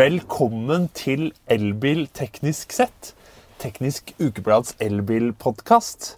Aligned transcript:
Velkommen 0.00 0.86
til 0.96 1.26
Elbil 1.50 2.06
teknisk 2.16 2.70
sett. 2.72 3.10
Teknisk 3.60 4.14
Ukeblads 4.22 4.72
elbilpodkast. 4.80 6.14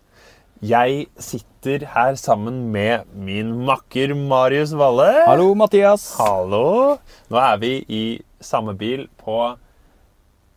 Jeg 0.63 1.09
sitter 1.19 1.89
her 1.91 2.15
sammen 2.21 2.61
med 2.71 3.09
min 3.17 3.51
makker 3.67 4.15
Marius 4.15 4.77
Valle. 4.79 5.09
Hallo, 5.27 5.49
Mathias. 5.59 6.05
Hallo. 6.21 7.01
Nå 7.33 7.43
er 7.43 7.59
vi 7.65 7.73
i 7.89 8.05
samme 8.39 8.77
bil 8.79 9.09
på 9.19 9.41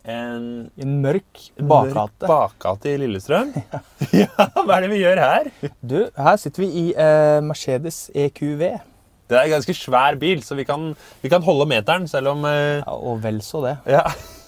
en 0.06 0.48
I 0.76 0.86
en 0.86 0.98
mørk 1.02 1.48
bakgate. 1.58 2.28
bakgate 2.30 2.94
i 2.94 3.00
Lillestrøm. 3.02 3.56
ja, 4.22 4.50
hva 4.60 4.76
er 4.76 4.86
det 4.86 4.92
vi 4.92 5.02
gjør 5.02 5.24
her? 5.24 5.50
Du, 5.82 6.02
her 6.14 6.44
sitter 6.44 6.68
vi 6.68 6.74
i 6.84 6.90
eh, 6.94 7.40
Mercedes 7.42 8.04
EQV. 8.14 8.68
Det 9.26 9.36
er 9.36 9.48
en 9.48 9.56
ganske 9.56 9.74
svær 9.74 10.16
bil, 10.20 10.42
så 10.46 10.54
vi 10.54 10.64
kan, 10.68 10.92
vi 11.22 11.30
kan 11.32 11.42
holde 11.42 11.66
meteren 11.70 12.06
selv 12.10 12.34
om 12.36 12.44
eh, 12.46 12.78
Ja, 12.78 12.94
og 12.94 13.22
vel 13.24 13.40
så 13.42 13.62
det. 13.64 13.76
Ja. 13.90 14.04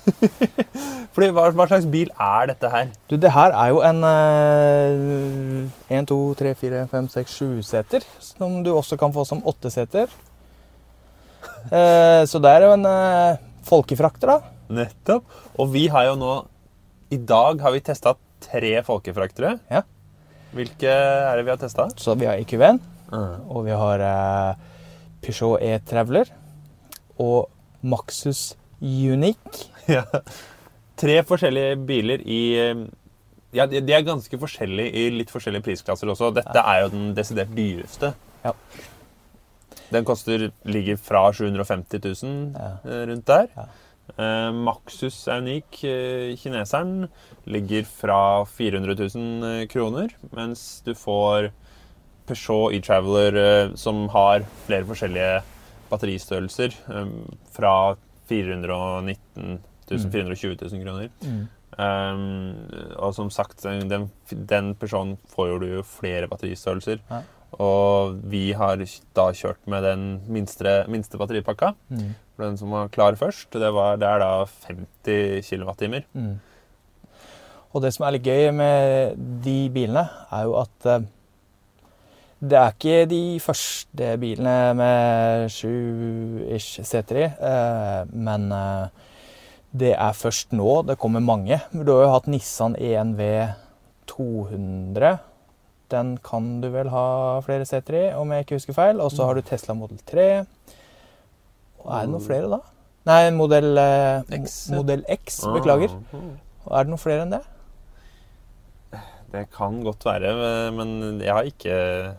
Fordi 1.17 1.31
hva, 1.35 1.49
hva 1.51 1.67
slags 1.67 1.89
bil 1.91 2.13
er 2.15 2.51
dette 2.53 2.71
her? 2.71 2.93
Du, 3.11 3.17
det 3.21 3.33
her 3.35 3.55
er 3.59 3.73
jo 3.73 3.81
en 3.85 4.05
eh, 4.07 5.99
1, 5.99 6.07
2, 6.11 6.19
3, 6.39 6.55
4, 6.61 6.85
5, 6.93 7.11
6, 7.17 7.35
7 7.43 7.67
seter. 7.67 8.07
Som 8.23 8.61
du 8.63 8.71
også 8.77 8.99
kan 9.01 9.15
få 9.15 9.27
som 9.29 9.45
8 9.47 9.75
seter. 9.81 10.09
Eh, 11.69 12.23
så 12.31 12.39
det 12.41 12.51
er 12.55 12.65
jo 12.65 12.71
en 12.73 12.87
eh, 12.87 13.41
folkefrakter, 13.67 14.31
da. 14.31 14.55
Nettopp. 14.79 15.27
Og 15.59 15.69
vi 15.73 15.85
har 15.91 16.07
jo 16.07 16.15
nå 16.21 16.33
I 17.13 17.19
dag 17.29 17.61
har 17.65 17.75
vi 17.75 17.83
testa 17.85 18.15
tre 18.45 18.73
folkefraktere. 18.87 19.57
Ja. 19.71 19.83
Hvilke 20.55 20.93
er 20.93 21.35
det 21.37 21.45
vi 21.45 21.53
har 21.53 21.61
testa? 21.61 21.89
Så 21.99 22.15
vi 22.19 22.29
har 22.31 22.39
EQV-en, 23.09 23.49
og 23.49 23.65
vi 23.67 23.71
har 23.81 24.01
eh, 24.05 24.55
Peugeot 25.25 25.63
E-Traveler 25.65 26.31
og 27.19 27.49
Maxus 27.83 28.55
Unique. 28.83 29.67
Ja. 29.89 30.03
Tre 31.01 31.15
forskjellige 31.25 31.77
biler 31.89 32.21
i 32.29 32.41
eh, 32.61 32.81
Ja, 33.57 33.65
de 33.65 33.81
er 33.81 34.03
ganske 34.05 34.37
forskjellige 34.37 34.93
i 34.93 35.07
litt 35.15 35.31
forskjellige 35.33 35.65
prisklasser 35.65 36.11
også. 36.13 36.29
Dette 36.37 36.61
er 36.61 36.83
jo 36.83 36.91
den 36.93 37.15
desidert 37.17 37.55
dyreste. 37.57 38.11
Ja. 38.45 38.53
Den 39.89 40.05
koster, 40.05 40.51
ligger 40.69 40.99
fra 41.01 41.23
750 41.33 42.05
000 42.05 42.53
Ja. 42.59 42.69
eh, 42.85 43.07
rundt 43.09 43.25
der. 43.31 43.49
Ja. 43.57 43.65
Eh, 44.19 44.51
Maxus 44.53 45.23
er 45.33 45.41
unik. 45.41 45.81
Kineseren 46.43 47.09
ligger 47.49 47.89
fra 47.89 48.21
400 48.45 48.99
000 49.17 49.67
kroner, 49.73 50.13
mens 50.37 50.83
du 50.85 50.93
får 50.93 51.49
Peugeot 52.29 52.75
e-Traveler 52.77 53.39
eh, 53.43 53.77
som 53.81 54.07
har 54.15 54.45
flere 54.67 54.87
forskjellige 54.89 55.41
batteristørrelser, 55.89 56.77
eh, 56.93 57.15
fra 57.55 57.75
419 58.29 59.59
000, 59.89 60.11
420 60.13 60.59
000 60.61 60.85
kroner. 60.85 61.09
Um, 61.79 62.67
og 62.99 63.13
som 63.15 63.29
sagt, 63.31 63.63
den, 63.63 64.09
den 64.29 64.73
personen 64.75 65.17
får 65.31 65.51
jo 65.53 65.59
du 65.63 65.67
jo 65.77 65.85
flere 65.87 66.29
batteristørrelser. 66.29 67.01
Ja. 67.09 67.23
Og 67.65 68.19
vi 68.29 68.51
har 68.53 68.83
da 69.17 69.29
kjørt 69.33 69.61
med 69.71 69.87
den 69.87 70.03
minste, 70.29 70.83
minste 70.91 71.21
batteripakka. 71.21 71.73
Mm. 71.89 72.11
For 72.37 72.45
Den 72.45 72.59
som 72.61 72.75
var 72.75 72.91
klar 72.93 73.17
først, 73.17 73.49
det, 73.55 73.71
var, 73.73 73.97
det 73.97 74.09
er 74.09 74.21
da 74.21 74.33
50 74.69 75.49
kWt. 75.49 76.05
Mm. 76.13 76.35
Og 77.73 77.85
det 77.85 77.93
som 77.95 78.05
er 78.07 78.17
litt 78.17 78.29
gøy 78.29 78.51
med 78.57 79.17
de 79.45 79.59
bilene, 79.73 80.05
er 80.35 80.45
jo 80.49 80.59
at 80.61 80.91
det 82.39 82.55
er 82.55 82.75
ikke 82.75 82.99
de 83.11 83.23
første 83.43 84.13
bilene 84.23 84.57
med 84.79 85.49
sju-ish 85.51 86.85
seter 86.87 87.19
i, 87.19 87.25
eh, 87.27 88.13
men 88.15 88.53
eh, 88.55 89.09
det 89.75 89.91
er 89.97 90.15
først 90.15 90.55
nå 90.55 90.83
det 90.87 90.99
kommer 91.03 91.25
mange. 91.25 91.59
Du 91.73 91.91
har 91.97 92.05
jo 92.05 92.13
hatt 92.15 92.31
Nissan 92.31 92.77
ENV 92.79 93.25
200. 94.07 95.19
Den 95.91 96.15
kan 96.23 96.61
du 96.63 96.69
vel 96.71 96.93
ha 96.93 97.41
flere 97.45 97.67
seter 97.67 97.99
i, 97.99 98.07
om 98.15 98.31
jeg 98.33 98.47
ikke 98.47 98.61
husker 98.61 98.77
feil. 98.77 99.03
Og 99.03 99.11
så 99.13 99.27
har 99.27 99.35
du 99.35 99.43
Tesla 99.43 99.75
Model 99.75 99.99
3. 100.07 100.29
Og 101.83 101.91
er 101.91 102.07
det 102.07 102.13
noen 102.13 102.25
flere 102.25 102.51
da? 102.55 102.63
Nei, 103.09 103.23
Modell 103.35 103.79
eh, 103.81 104.35
X. 104.39 104.59
Modell 104.75 105.05
X. 105.11 105.43
Beklager. 105.57 105.95
Ah. 106.13 106.27
Og 106.69 106.75
Er 106.77 106.85
det 106.85 106.93
noen 106.93 107.03
flere 107.03 107.25
enn 107.25 107.33
det? 107.35 107.43
Det 109.33 109.45
kan 109.53 109.83
godt 109.85 110.07
være, 110.09 110.31
men 110.73 111.21
jeg 111.21 111.35
har 111.35 111.49
ikke 111.49 111.75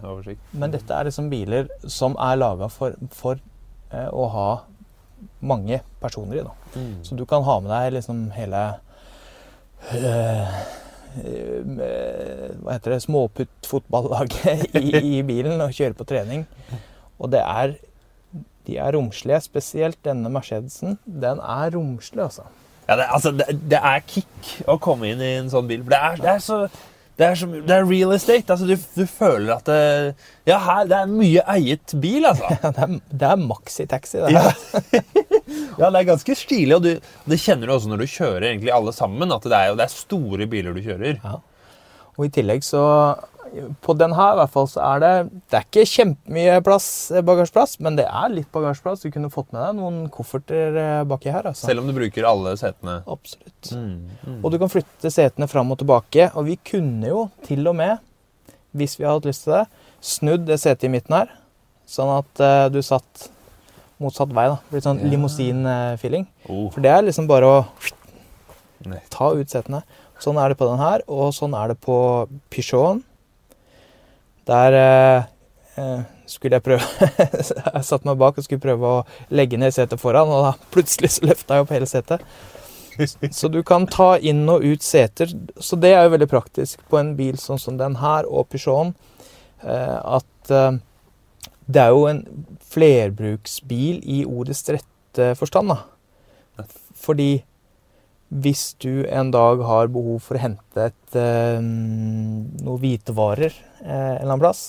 oversikt. 0.05 0.41
Men 0.53 0.73
dette 0.75 0.93
er 0.93 1.07
liksom 1.07 1.29
biler 1.31 1.69
som 1.89 2.13
er 2.21 2.37
laga 2.37 2.67
for, 2.69 2.93
for 3.15 3.39
eh, 3.89 4.09
å 4.13 4.27
ha 4.29 4.49
mange 5.41 5.79
personer 6.03 6.41
i. 6.41 6.43
Da. 6.45 6.83
Så 7.03 7.17
du 7.17 7.25
kan 7.29 7.45
ha 7.47 7.55
med 7.63 7.71
deg 7.73 7.95
liksom 7.97 8.27
hele 8.35 8.61
eh, 9.89 10.59
eh, 11.23 12.45
Hva 12.61 12.75
heter 12.75 12.93
det 12.93 13.01
Småputt-fotballaget 13.07 14.77
i, 14.77 15.17
i 15.17 15.23
bilen 15.25 15.65
og 15.65 15.73
kjøre 15.75 15.97
på 15.97 16.07
trening. 16.13 16.45
Og 17.19 17.33
det 17.33 17.41
er 17.41 17.79
De 18.69 18.77
er 18.77 18.93
romslige. 18.93 19.41
Spesielt 19.41 19.97
denne 20.05 20.29
Mercedesen. 20.29 20.99
Den 21.05 21.41
er 21.41 21.73
romslig, 21.73 22.21
altså. 22.27 22.45
Ja, 22.85 22.95
det, 22.99 23.09
altså, 23.09 23.31
det, 23.33 23.45
det 23.69 23.81
er 23.81 24.05
kick 24.05 24.53
å 24.69 24.77
komme 24.81 25.09
inn 25.09 25.21
i 25.21 25.33
en 25.39 25.49
sånn 25.49 25.67
bil. 25.69 25.81
For 25.85 25.93
det 25.93 25.99
er, 26.05 26.21
det 26.21 26.31
er 26.35 26.41
så 26.45 26.63
det 27.19 27.25
er, 27.27 27.35
som, 27.35 27.51
det 27.51 27.75
er 27.75 27.83
real 27.83 28.13
estate. 28.15 28.47
Altså, 28.53 28.63
du, 28.63 28.77
du 28.95 29.03
føler 29.11 29.57
at 29.57 29.67
det, 29.67 29.79
Ja, 30.47 30.55
her, 30.63 30.85
det 30.87 30.95
er 31.01 31.09
mye 31.11 31.43
eiet 31.51 31.91
bil, 31.99 32.23
altså. 32.29 32.47
Det 32.77 32.85
er, 32.85 32.93
det 33.11 33.27
er 33.27 33.41
maxitaxi. 33.43 34.21
Det 34.23 34.31
Ja. 34.37 34.45
ja, 35.81 35.89
det 35.89 35.99
er 35.99 36.07
ganske 36.13 36.35
stilig. 36.39 36.77
Og 36.77 36.85
du, 36.85 36.93
det 37.27 37.39
kjenner 37.43 37.67
du 37.67 37.75
også 37.75 37.91
når 37.91 38.05
du 38.05 38.07
kjører 38.13 38.47
egentlig 38.53 38.71
alle 38.71 38.95
sammen. 38.95 39.35
At 39.35 39.43
det 39.43 39.57
er, 39.57 39.75
det 39.75 39.89
er 39.89 39.91
store 39.91 40.47
biler 40.47 40.77
du 40.77 40.79
kjører. 40.85 41.19
Ja. 41.19 41.41
Og 42.15 42.29
i 42.29 42.31
tillegg 42.39 42.63
så 42.67 42.85
På 43.81 43.95
den 43.97 44.13
her 44.15 44.35
i 44.35 44.39
hvert 44.41 44.53
fall 44.53 44.67
så 44.69 44.81
er 44.85 45.01
det 45.03 45.11
Det 45.49 45.57
er 45.57 45.65
ikke 45.65 45.85
kjempemye 45.89 46.57
eh, 46.59 47.23
bagasjeplass, 47.25 47.77
men 47.83 47.97
det 47.99 48.05
er 48.05 48.33
litt 48.33 48.49
bagasjeplass. 48.53 49.03
Du 49.03 49.13
kunne 49.13 49.31
fått 49.33 49.51
med 49.55 49.63
deg 49.63 49.79
noen 49.79 49.97
kofferter 50.13 50.77
eh, 50.79 51.01
baki 51.09 51.33
her. 51.33 51.49
altså. 51.51 51.69
Selv 51.69 51.83
om 51.83 51.89
du 51.89 51.95
bruker 51.97 52.27
alle 52.29 52.55
setene. 52.59 52.99
Absolutt. 53.09 53.71
Mm. 53.73 54.39
Og 54.43 54.53
du 54.53 54.59
kan 54.61 54.71
flytte 54.71 55.13
setene 55.13 55.49
fram 55.51 55.73
og 55.73 55.81
tilbake. 55.81 56.29
Og 56.35 56.47
vi 56.49 56.59
kunne 56.71 57.11
jo 57.11 57.25
til 57.47 57.67
og 57.71 57.77
med, 57.79 57.99
hvis 58.77 58.99
vi 58.99 59.07
hadde 59.07 59.21
hatt 59.21 59.29
lyst 59.31 59.47
til 59.47 59.57
det, 59.57 59.65
snudd 60.05 60.47
det 60.47 60.59
setet 60.61 60.87
i 60.87 60.93
midten 60.93 61.17
her, 61.17 61.31
sånn 61.89 62.11
at 62.13 62.43
uh, 62.43 62.67
du 62.71 62.79
satt 62.85 63.29
motsatt 63.99 64.31
vei. 64.35 64.47
da. 64.51 64.59
Blitt 64.71 64.85
sånn 64.87 65.01
yeah. 65.01 65.11
limousin-feeling. 65.13 66.27
Oh, 66.47 66.69
For 66.73 66.85
det 66.85 66.93
er 66.93 67.07
liksom 67.07 67.27
bare 67.29 67.49
å 67.49 67.57
ta 69.11 69.33
ut 69.35 69.51
setene. 69.51 69.83
Sånn 70.23 70.39
er 70.39 70.51
det 70.51 70.59
på 70.59 70.67
den 70.67 70.81
her, 70.81 71.03
og 71.07 71.31
sånn 71.35 71.55
er 71.55 71.73
det 71.73 71.79
på 71.83 71.97
Peugeoten. 72.51 73.03
Der 74.49 74.77
eh, 74.77 75.27
eh, 75.77 75.99
skulle 76.29 76.57
jeg 76.57 76.65
prøve 76.65 77.09
Jeg 77.75 77.85
satte 77.85 78.07
meg 78.07 78.19
bak 78.21 78.37
og 78.37 78.45
skulle 78.45 78.63
prøve 78.63 78.93
å 78.99 79.03
legge 79.33 79.59
ned 79.61 79.75
setet 79.75 80.01
foran, 80.01 80.31
og 80.31 80.47
da 80.47 80.53
plutselig 80.73 81.13
så 81.17 81.29
løfta 81.29 81.59
jeg 81.59 81.67
opp 81.67 81.75
hele 81.75 81.89
setet. 81.89 82.25
Så 83.31 83.47
du 83.47 83.61
kan 83.63 83.85
ta 83.87 84.17
inn 84.17 84.43
og 84.51 84.65
ut 84.65 84.83
seter. 84.83 85.31
Så 85.55 85.77
det 85.79 85.93
er 85.95 86.03
jo 86.03 86.15
veldig 86.17 86.27
praktisk 86.31 86.81
på 86.91 86.99
en 86.99 87.13
bil 87.15 87.37
sånn 87.39 87.61
som 87.61 87.77
den 87.79 87.95
her 88.01 88.27
og 88.27 88.49
Peugeoten. 88.51 88.91
Eh, 89.63 89.99
at 90.19 90.51
eh, 90.51 90.79
det 91.69 91.83
er 91.85 91.93
jo 91.93 92.07
en 92.09 92.23
flerbruksbil 92.73 94.01
i 94.03 94.23
ordets 94.25 94.65
rette 94.73 95.31
forstand, 95.39 95.71
da. 95.71 96.65
Fordi 96.99 97.39
hvis 98.29 98.75
du 98.77 99.05
en 99.09 99.31
dag 99.33 99.61
har 99.65 99.89
behov 99.89 100.21
for 100.21 100.37
å 100.37 100.43
hente 100.43 100.89
et, 100.91 101.15
noen 101.17 102.51
noe 102.61 102.81
hvitevarer 102.81 103.49
eh, 103.49 103.89
en 103.89 104.19
eller 104.19 104.27
annen 104.27 104.43
plass, 104.43 104.63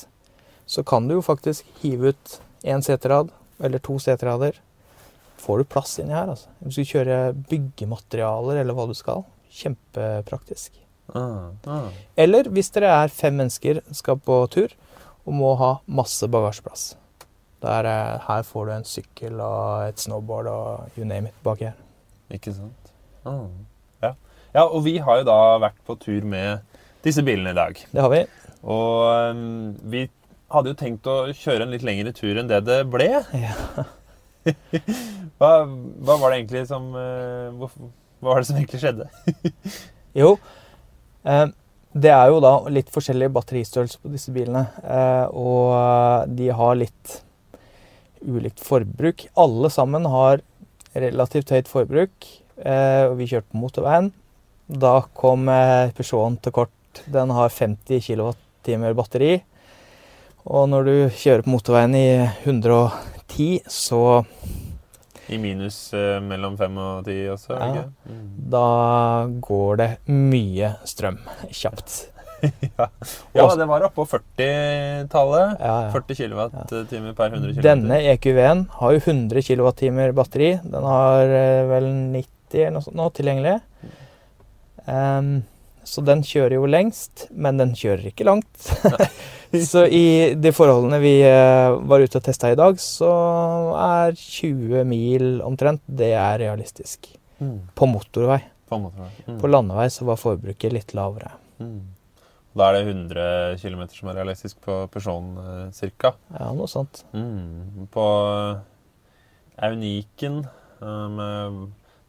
så 0.70 0.84
kan 0.86 1.08
du 1.08 1.18
jo 1.18 1.24
faktisk 1.24 1.66
hive 1.82 2.14
ut 2.14 2.36
én 2.64 2.80
seterad 2.84 3.32
eller 3.60 3.82
to 3.84 3.98
seterader. 4.00 4.56
Får 5.40 5.60
du 5.60 5.68
plass 5.68 5.98
inni 6.00 6.14
her, 6.14 6.30
altså. 6.32 6.48
Hvis 6.64 6.80
du 6.80 6.92
kjører 6.92 7.36
byggematerialer 7.50 8.60
eller 8.62 8.76
hva 8.76 8.86
du 8.88 8.94
skal. 8.96 9.24
Kjempepraktisk. 9.50 10.76
Ah, 11.16 11.50
ah. 11.66 11.88
Eller 12.20 12.48
hvis 12.54 12.70
dere 12.72 12.92
er 13.02 13.12
fem 13.12 13.36
mennesker, 13.40 13.82
skal 13.96 14.20
på 14.22 14.40
tur 14.52 14.72
og 15.26 15.36
må 15.36 15.54
ha 15.60 15.72
masse 15.90 16.28
bagasjeplass. 16.30 16.94
Der, 17.60 17.84
eh, 17.84 18.20
her 18.24 18.42
får 18.46 18.66
du 18.66 18.72
en 18.72 18.88
sykkel 18.88 19.40
og 19.44 19.88
et 19.90 20.00
snowboard 20.00 20.48
og 20.48 20.96
you 20.96 21.04
name 21.04 21.28
it 21.28 21.42
baki 21.44 21.68
her. 21.68 21.76
Ikke 22.32 22.54
sant? 22.56 22.79
Ah. 23.28 23.46
Ja. 24.02 24.14
ja, 24.54 24.64
og 24.64 24.84
vi 24.86 24.96
har 25.02 25.20
jo 25.20 25.28
da 25.28 25.40
vært 25.62 25.78
på 25.86 25.96
tur 26.00 26.24
med 26.28 26.64
disse 27.04 27.24
bilene 27.24 27.52
i 27.54 27.58
dag. 27.58 27.80
Det 27.92 28.04
har 28.04 28.12
vi. 28.12 28.24
Og 28.60 29.34
um, 29.36 29.70
vi 29.92 30.06
hadde 30.50 30.72
jo 30.72 30.78
tenkt 30.78 31.08
å 31.08 31.22
kjøre 31.36 31.64
en 31.64 31.72
litt 31.74 31.86
lengre 31.86 32.12
tur 32.16 32.40
enn 32.40 32.50
det 32.50 32.62
det 32.68 32.82
ble. 32.90 33.12
Ja. 33.36 33.56
Hva, 35.40 35.50
hva 35.68 36.14
var 36.16 36.32
det 36.32 36.38
egentlig 36.38 36.62
som 36.68 36.86
uh, 36.96 37.52
hvor, 37.60 37.72
Hva 38.20 38.34
var 38.34 38.40
det 38.40 38.48
som 38.48 38.56
egentlig 38.56 38.80
skjedde? 38.80 39.06
Jo, 40.20 40.34
eh, 41.22 41.44
det 41.90 42.10
er 42.10 42.30
jo 42.32 42.40
da 42.42 42.52
litt 42.70 42.90
forskjellig 42.90 43.28
batteristørrelse 43.34 44.00
på 44.02 44.10
disse 44.10 44.32
bilene. 44.34 44.64
Eh, 44.82 45.26
og 45.30 46.32
de 46.34 46.48
har 46.54 46.78
litt 46.78 47.20
ulikt 48.20 48.62
forbruk. 48.62 49.28
Alle 49.38 49.70
sammen 49.70 50.08
har 50.10 50.42
relativt 50.98 51.52
høyt 51.54 51.70
forbruk. 51.70 52.26
Eh, 52.64 53.04
og 53.08 53.16
vi 53.20 53.28
kjørte 53.30 53.48
på 53.52 53.60
motorveien. 53.62 54.10
Da 54.70 55.00
kom 55.16 55.48
eh, 55.50 55.90
Peugeoten 55.96 56.38
til 56.44 56.54
kort. 56.54 57.02
Den 57.10 57.32
har 57.34 57.52
50 57.54 58.02
kWt 58.04 58.94
batteri. 58.98 59.40
Og 60.50 60.68
når 60.72 60.86
du 60.88 60.94
kjører 61.14 61.44
på 61.44 61.52
motorveien 61.52 61.94
i 61.96 62.06
110, 62.44 63.60
så 63.70 64.24
I 65.30 65.38
minus 65.38 65.92
eh, 65.94 66.18
mellom 66.24 66.56
5 66.58 66.78
og 66.82 67.04
10 67.06 67.18
også, 67.36 67.56
Ja. 67.56 67.68
ikke? 67.70 67.84
Mm. 68.10 68.30
da 68.50 68.64
går 69.46 69.76
det 69.78 69.90
mye 70.08 70.72
strøm 70.84 71.20
kjapt. 71.50 72.08
ja. 72.78 72.86
ja, 73.36 73.44
det 73.54 73.66
var 73.68 73.84
oppå 73.84 74.06
40-tallet. 74.08 75.60
Ja, 75.60 75.74
ja. 75.86 75.90
40 75.92 76.16
kWt 76.16 77.16
per 77.16 77.34
100 77.36 77.52
km. 77.52 77.62
Denne 77.62 78.00
EQV-en 78.14 78.64
har 78.80 78.96
jo 78.96 79.02
100 79.04 79.44
kWt 79.44 80.14
batteri. 80.16 80.54
Den 80.64 80.88
har 80.88 81.34
vel 81.68 81.90
90 82.16 82.39
eller 82.58 82.74
noe 82.74 82.84
sånt 82.84 82.98
nå 82.98 83.06
tilgjengelig. 83.14 83.58
Um, 84.86 85.40
så 85.86 86.02
den 86.04 86.22
kjører 86.26 86.58
jo 86.58 86.68
lengst, 86.70 87.26
men 87.30 87.60
den 87.60 87.72
kjører 87.78 88.10
ikke 88.10 88.26
langt. 88.28 88.70
så 89.70 89.86
i 89.86 90.34
de 90.38 90.52
forholdene 90.54 91.00
vi 91.02 91.14
eh, 91.26 91.76
var 91.90 92.04
ute 92.04 92.20
og 92.20 92.26
testa 92.26 92.52
i 92.52 92.58
dag, 92.58 92.78
så 92.82 93.10
er 93.80 94.14
20 94.18 94.84
mil 94.88 95.40
omtrent, 95.46 95.82
det 95.86 96.12
er 96.14 96.38
realistisk. 96.42 97.10
Mm. 97.40 97.72
På 97.74 97.88
motorvei. 97.90 98.42
På 98.70 98.78
motorvei. 98.82 99.10
Mm. 99.26 99.40
På 99.40 99.50
landevei 99.50 99.88
så 99.90 100.06
var 100.06 100.20
forbruket 100.20 100.76
litt 100.76 100.94
lavere. 100.94 101.32
Mm. 101.58 101.80
Da 102.58 102.66
er 102.66 102.80
det 102.80 102.86
100 102.90 103.58
km 103.62 103.82
som 103.94 104.10
er 104.10 104.20
realistisk 104.20 104.58
på 104.64 104.82
Peugeoten 104.90 105.36
ca.? 105.38 105.74
cirka. 105.74 106.14
Ja, 106.34 106.50
noe 106.54 106.70
sånt. 106.70 107.04
Mm. 107.14 107.86
På 107.94 108.06
Euniken 109.60 110.42
um, 110.80 111.20
eh, 111.20 111.60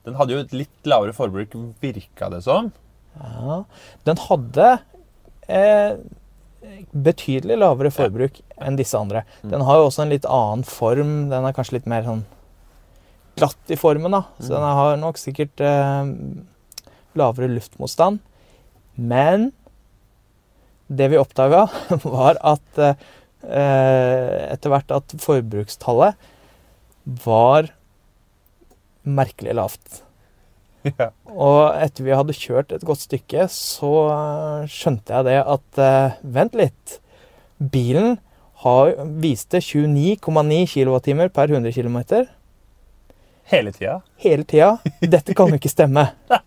Den 0.08 0.16
hadde 0.18 0.34
jo 0.34 0.42
et 0.42 0.54
litt 0.56 0.88
lavere 0.90 1.14
forbruk, 1.14 1.54
virka 1.82 2.30
det 2.34 2.42
som. 2.46 2.72
Ja. 3.20 3.60
Den 4.08 4.18
hadde 4.18 4.68
eh, 5.52 5.98
betydelig 6.96 7.58
lavere 7.62 7.92
forbruk 7.94 8.40
enn 8.62 8.78
disse 8.80 8.98
andre. 8.98 9.24
Mm. 9.44 9.52
Den 9.54 9.66
har 9.68 9.78
jo 9.82 9.88
også 9.90 10.06
en 10.06 10.14
litt 10.14 10.26
annen 10.30 10.64
form. 10.68 11.14
Den 11.32 11.46
er 11.46 11.54
kanskje 11.58 11.78
litt 11.80 11.90
mer 11.92 12.06
sånn 12.08 12.24
glatt 13.40 13.72
i 13.74 13.78
formen, 13.80 14.12
da. 14.14 14.24
Så 14.40 14.50
Mm. 14.52 14.56
den 14.58 14.78
har 14.82 14.98
nok 15.02 15.18
sikkert 15.22 15.62
eh, 15.62 16.12
lavere 17.16 17.50
luftmotstand. 17.54 18.20
Men 18.98 19.52
det 20.92 21.08
vi 21.14 21.18
oppdaga, 21.22 21.68
var 22.04 22.38
at 22.44 22.82
eh, 22.82 22.96
etter 24.52 24.70
hvert 24.74 24.92
at 24.92 25.14
forbrukstallet 25.24 26.16
var 27.26 27.70
merkelig 29.08 29.56
lavt. 29.58 30.02
ja. 31.00 31.12
Og 31.30 31.76
etter 31.78 32.08
vi 32.08 32.16
hadde 32.18 32.36
kjørt 32.38 32.74
et 32.76 32.86
godt 32.88 33.04
stykke, 33.06 33.48
så 33.54 33.94
eh, 34.16 34.68
skjønte 34.72 35.14
jeg 35.14 35.28
det 35.30 35.40
at 35.44 35.82
eh, 35.82 36.20
Vent 36.38 36.58
litt. 36.58 36.98
Bilen 37.62 38.16
har, 38.64 38.94
viste 39.22 39.62
29,9 39.62 40.62
kWt 40.70 41.34
per 41.34 41.54
100 41.54 41.74
km 41.74 42.00
Hele 43.52 43.72
tida. 43.74 44.00
hele 44.22 44.46
tida. 44.48 44.78
Dette 45.02 45.34
kan 45.36 45.50
jo 45.50 45.58
ikke 45.60 45.70
stemme. 45.72 46.06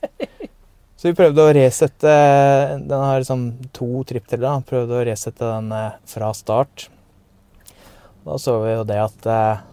Så 0.96 1.10
vi 1.10 1.18
prøvde 1.18 1.42
å 1.42 1.52
resette 1.52 2.12
Den 2.80 2.94
har 3.02 3.18
liksom 3.20 3.42
to 3.76 4.04
trippdeler. 4.08 4.46
da. 4.46 4.52
Prøvde 4.64 4.96
å 4.96 5.04
resette 5.04 5.44
den 5.44 5.72
eh, 5.74 5.98
fra 6.08 6.30
start. 6.32 6.86
Da 8.24 8.38
så 8.40 8.54
vi 8.62 8.72
jo 8.72 8.86
det 8.88 8.96
at 9.02 9.26
eh, 9.28 9.64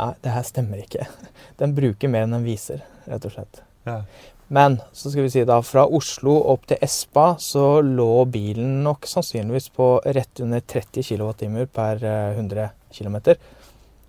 Nei, 0.00 0.14
det 0.24 0.32
her 0.32 0.44
stemmer 0.48 0.80
ikke. 0.80 1.06
Den 1.60 1.74
bruker 1.76 2.08
mer 2.08 2.24
enn 2.24 2.36
den 2.38 2.46
viser, 2.46 2.84
rett 3.04 3.26
og 3.28 3.34
slett. 3.34 3.62
Ja. 3.84 4.02
Men 4.50 4.80
så 4.96 5.12
skal 5.12 5.26
vi 5.26 5.30
si 5.30 5.42
da, 5.46 5.60
fra 5.62 5.84
Oslo 5.86 6.32
opp 6.50 6.64
til 6.70 6.80
Espa 6.82 7.36
så 7.38 7.82
lå 7.84 8.24
bilen 8.32 8.80
nok 8.82 9.06
sannsynligvis 9.06 9.68
på 9.76 9.92
rett 10.16 10.42
under 10.42 10.64
30 10.72 11.06
kWt 11.06 11.44
per 11.70 12.02
eh, 12.02 12.32
100 12.34 12.70
km. 12.96 13.18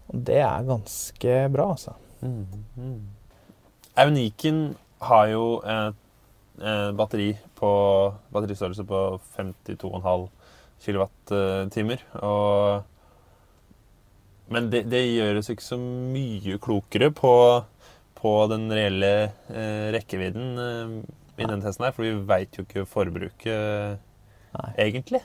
Og 0.09 0.23
det 0.29 0.39
er 0.41 0.65
ganske 0.65 1.35
bra, 1.53 1.67
altså. 1.75 1.93
Mm. 2.23 2.63
Mm. 2.73 3.03
Euniken 4.01 4.63
har 5.05 5.27
jo 5.29 5.45
et, 5.61 6.01
et 6.61 6.97
batteri 6.97 7.29
på 7.59 7.71
batteristørrelse 8.33 8.87
på 8.87 9.03
52,5 9.37 10.25
kWt. 10.87 11.35
Og 12.23 12.90
Men 14.51 14.67
det, 14.73 14.83
det 14.91 14.99
gjør 15.07 15.39
oss 15.39 15.49
ikke 15.53 15.63
så 15.63 15.77
mye 15.79 16.57
klokere 16.61 17.07
på, 17.15 17.31
på 18.19 18.31
den 18.51 18.65
reelle 18.75 19.11
eh, 19.49 19.87
rekkevidden 19.95 20.47
eh, 20.59 20.95
i 21.41 21.45
denne 21.47 21.61
testen 21.63 21.87
her, 21.87 21.93
for 21.95 22.03
vi 22.05 22.11
veit 22.27 22.57
jo 22.59 22.65
ikke 22.67 22.83
forbruket 22.89 23.99
Nei. 24.51 24.69
egentlig. 24.83 25.21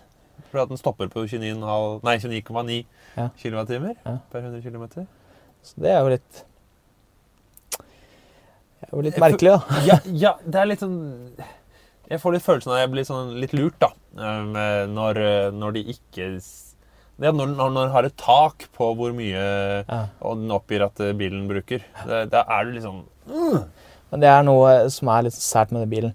For 0.53 0.63
at 0.63 0.71
den 0.71 0.79
stopper 0.79 1.09
på 1.11 1.25
29,5 1.27 2.05
Nei, 2.07 2.17
29,9 2.23 2.77
Ja. 3.17 3.29
kWt 3.41 3.73
Ja. 4.07 4.19
per 4.31 4.45
100 4.47 4.63
km. 4.63 5.07
Så 5.67 5.81
det 5.83 5.91
er 5.91 6.01
jo 6.05 6.13
litt 6.13 6.45
Det 8.77 8.87
er 8.87 8.93
jo 8.95 9.05
litt 9.07 9.19
merkelig, 9.21 9.55
da. 9.57 9.81
ja, 9.89 9.97
ja, 10.07 10.33
det 10.47 10.61
er 10.61 10.69
litt 10.71 10.83
sånn 10.85 10.99
Jeg 12.11 12.21
får 12.23 12.37
litt 12.37 12.45
følelsen 12.47 12.71
av 12.71 12.77
at 12.79 12.85
jeg 12.85 12.93
blir 12.95 13.07
sånn 13.09 13.33
litt 13.43 13.55
lurt, 13.57 13.79
da. 13.83 13.89
um, 14.15 14.53
Når, 14.95 15.21
når 15.57 15.75
de 15.79 15.83
ikke 15.97 16.29
ja, 17.23 17.31
når, 17.33 17.47
når 17.57 17.71
når 17.73 17.83
den 17.87 17.93
har 17.95 18.05
et 18.09 18.17
tak 18.21 18.67
på 18.77 18.91
hvor 18.99 19.13
mye 19.17 19.43
Ja. 19.89 20.01
og 20.21 20.37
den 20.43 20.51
oppgir 20.53 20.85
at 20.85 21.01
eh, 21.01 21.15
bilen 21.17 21.47
bruker. 21.49 21.85
Da 22.07 22.43
er 22.45 22.65
du 22.69 22.73
liksom 22.77 23.03
Men 24.13 24.21
det 24.23 24.29
er 24.31 24.43
noe 24.47 24.89
som 24.93 25.09
er 25.11 25.27
litt 25.27 25.35
sært 25.35 25.73
med 25.75 25.83
den 25.87 25.91
bilen. 25.91 26.15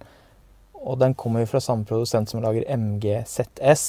Og 0.81 0.97
den 1.01 1.13
kommer 1.13 1.43
jo 1.43 1.49
fra 1.51 1.59
samme 1.61 1.85
produsent 1.85 2.29
som 2.31 2.41
lager 2.41 2.63
MGZS, 2.73 3.83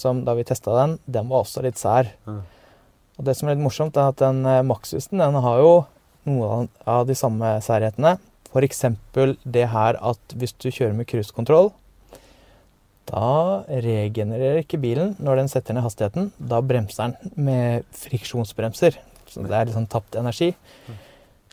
som 0.00 0.22
da 0.24 0.32
vi 0.38 0.44
testa 0.48 0.72
den, 0.78 0.98
den 1.04 1.28
var 1.28 1.42
også 1.44 1.60
litt 1.64 1.76
sær. 1.80 2.08
Mm. 2.28 2.38
Og 3.18 3.24
det 3.26 3.34
som 3.36 3.48
er 3.48 3.56
litt 3.56 3.64
morsomt, 3.64 3.96
er 3.98 4.12
at 4.12 4.20
den 4.22 4.44
eh, 4.46 4.62
Maxusen 4.64 5.18
den 5.20 5.40
har 5.44 5.58
jo 5.60 5.72
noen 6.28 6.68
av 6.88 7.06
de 7.08 7.16
samme 7.18 7.56
særhetene. 7.64 8.16
F.eks. 8.48 8.84
det 9.44 9.66
her 9.74 9.98
at 10.00 10.34
hvis 10.40 10.54
du 10.56 10.70
kjører 10.70 10.94
med 10.96 11.08
cruisekontroll, 11.10 11.72
da 13.08 13.64
regenererer 13.68 14.62
ikke 14.62 14.80
bilen 14.82 15.14
når 15.22 15.42
den 15.42 15.50
setter 15.52 15.76
ned 15.76 15.84
hastigheten. 15.86 16.30
Da 16.38 16.60
bremser 16.64 17.14
den 17.14 17.34
med 17.48 17.86
friksjonsbremser. 17.96 18.98
Så 19.28 19.44
det 19.44 19.52
er 19.56 19.68
litt 19.68 19.76
sånn 19.76 19.88
tapt 19.90 20.16
energi. 20.20 20.52